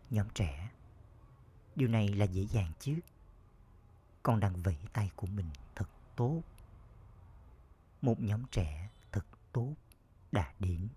Nhóm 0.09 0.27
trẻ, 0.33 0.71
điều 1.75 1.87
này 1.87 2.07
là 2.07 2.25
dễ 2.25 2.45
dàng 2.45 2.71
chứ. 2.79 2.99
Con 4.23 4.39
đang 4.39 4.61
vẫy 4.61 4.77
tay 4.93 5.11
của 5.15 5.27
mình 5.27 5.49
thật 5.75 5.89
tốt. 6.15 6.41
Một 8.01 8.19
nhóm 8.19 8.43
trẻ 8.51 8.89
thật 9.11 9.25
tốt 9.51 9.73
đã 10.31 10.53
đến. 10.59 10.87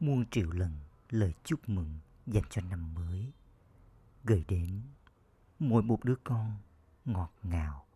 Muôn 0.00 0.24
triệu 0.30 0.50
lần 0.50 0.78
lời 1.10 1.34
chúc 1.44 1.68
mừng 1.68 1.98
dành 2.26 2.44
cho 2.50 2.62
năm 2.62 2.94
mới. 2.94 3.32
Gửi 4.24 4.44
đến 4.48 4.82
mỗi 5.58 5.82
một 5.82 6.04
đứa 6.04 6.14
con 6.24 6.56
ngọt 7.04 7.32
ngào, 7.42 7.86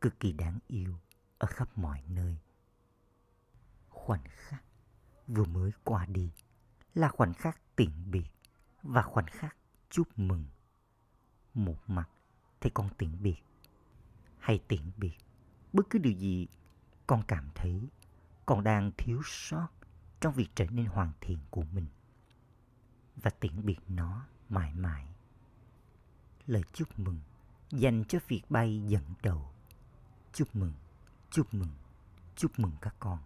cực 0.00 0.20
kỳ 0.20 0.32
đáng 0.32 0.58
yêu 0.66 0.98
ở 1.38 1.46
khắp 1.46 1.78
mọi 1.78 2.02
nơi. 2.08 2.36
Khoảnh 3.88 4.24
khắc 4.28 4.64
vừa 5.26 5.44
mới 5.44 5.70
qua 5.84 6.06
đi 6.06 6.30
là 6.94 7.08
khoảnh 7.08 7.34
khắc 7.34 7.76
tiễn 7.76 8.10
biệt 8.10 8.30
và 8.82 9.02
khoảnh 9.02 9.26
khắc 9.26 9.56
chúc 9.90 10.18
mừng. 10.18 10.44
Một 11.54 11.78
mặt 11.86 12.08
thì 12.60 12.70
con 12.74 12.88
tiễn 12.98 13.22
biệt 13.22 13.38
hay 14.38 14.58
tiễn 14.68 14.90
biệt, 14.96 15.16
bất 15.72 15.90
cứ 15.90 15.98
điều 15.98 16.12
gì 16.12 16.48
con 17.06 17.22
cảm 17.28 17.50
thấy, 17.54 17.88
con 18.46 18.64
đang 18.64 18.90
thiếu 18.98 19.20
sót 19.24 19.68
trong 20.20 20.34
việc 20.34 20.48
trở 20.54 20.66
nên 20.70 20.86
hoàn 20.86 21.12
thiện 21.20 21.38
của 21.50 21.62
mình 21.72 21.86
và 23.16 23.30
tiễn 23.30 23.66
biệt 23.66 23.78
nó 23.88 24.26
mãi 24.48 24.74
mãi. 24.74 25.06
Lời 26.46 26.62
chúc 26.72 26.98
mừng 26.98 27.20
dành 27.70 28.04
cho 28.08 28.18
việc 28.28 28.42
bay 28.48 28.82
dẫn 28.88 29.04
đầu. 29.22 29.52
Chúc 30.32 30.56
mừng, 30.56 30.72
chúc 31.30 31.54
mừng, 31.54 31.70
chúc 32.36 32.58
mừng 32.58 32.72
các 32.80 32.94
con. 32.98 33.18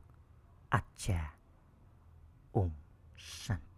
Acha. 0.69 1.35
Om 2.53 2.71
Shanti. 3.17 3.70